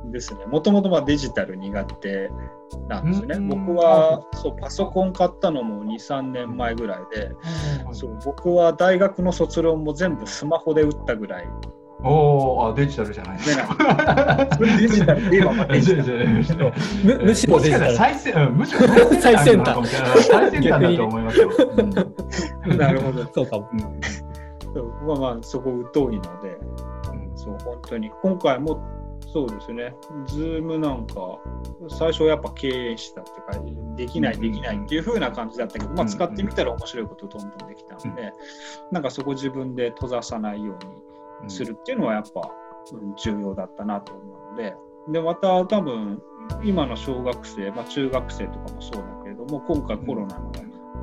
[0.05, 0.45] ですね。
[0.45, 2.31] もともとデジタル苦手
[2.89, 3.39] なんですね。
[3.39, 7.31] 僕はそうパソコン買ったのも2、3年前ぐらいで、
[7.91, 11.47] そう僕は大学の卒論も全部スマホで打ったぐらい。
[12.03, 14.47] おお、デジタルじゃないですか。
[14.59, 16.27] デジタルで今デジタル。
[16.29, 16.43] む
[17.35, 17.95] しろデジタル。
[17.95, 18.79] 最先むしろ
[19.21, 19.87] 最先端。
[19.87, 21.49] 最先端だと思いますよ。
[22.75, 23.23] なるほど。
[23.31, 23.69] そうかも。
[25.05, 26.57] まあまあそこ疎いので、
[27.35, 28.79] そう本当に今回も
[29.31, 31.39] そうですね、ズームなんか、
[31.89, 33.63] 最初やっぱ経営したってか、
[33.95, 38.33] できない、できないっていう風な感じだったけど、まあ、使ってみたら面白いことどんどんできたので、
[38.91, 40.77] なんかそこ自分で閉ざさないよ
[41.41, 42.51] うにするっていうのはやっぱ
[43.15, 44.75] 重要だったなと思うので、
[45.13, 46.21] でまた多分、
[46.63, 50.51] 今の小学生、まあ、中学生とかもそうだけれども、今回コロナの、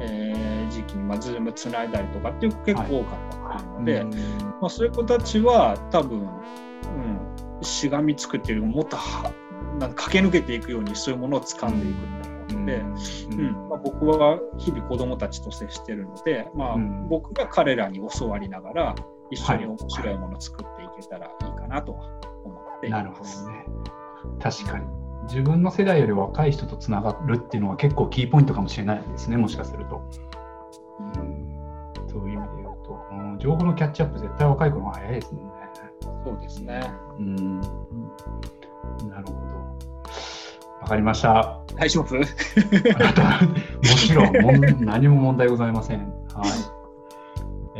[0.01, 4.18] えー、時期に、まあ、ズームつないだりとかっていう結構多かったっていうので、
[4.61, 7.28] まあ、そういう子たちは多分、うん
[7.62, 9.32] しがみつくっていうよりももっとは
[9.78, 13.68] なんか駆け抜けていくようにそういうものを掴んでいくと思うので、うん。
[13.68, 16.76] まあ、僕は日々子どもたちと接してるので、まあ、
[17.09, 18.94] 僕が彼らに教わりながら
[19.30, 23.02] 一緒に面白いものを作っていけたらいいかなとは思っています。
[23.02, 23.64] なるほどね。
[24.40, 24.86] 確かに。
[25.24, 30.02] 自分の世代より若い人とつながるっていうのは結構キーポイントかもしれないですねもしかすると。
[31.00, 35.57] うん、そういう意味で言うと、うん、情報のキャッチアップ絶対若い子の方が早いですもんね。
[36.03, 36.90] そうですね。
[37.18, 37.61] うん。
[37.61, 37.66] な
[39.20, 39.38] るほど。
[40.80, 41.61] わかりました。
[41.76, 42.14] 大丈夫？
[42.16, 42.24] も
[43.82, 44.32] ちろん
[44.84, 46.01] 何も問題ございません。
[46.32, 46.49] はい。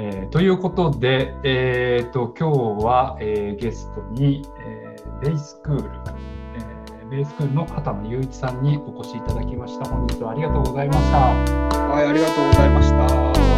[0.01, 5.91] えー、ということで、えーと、今日は、えー、ゲストに、えー、ベイスクール、
[6.55, 9.89] えー、ベイスクールの畑野雄一さんにお越しいただきました。
[9.89, 11.19] 本日はありがとうございました。
[11.19, 13.58] はい、ありがとうございました。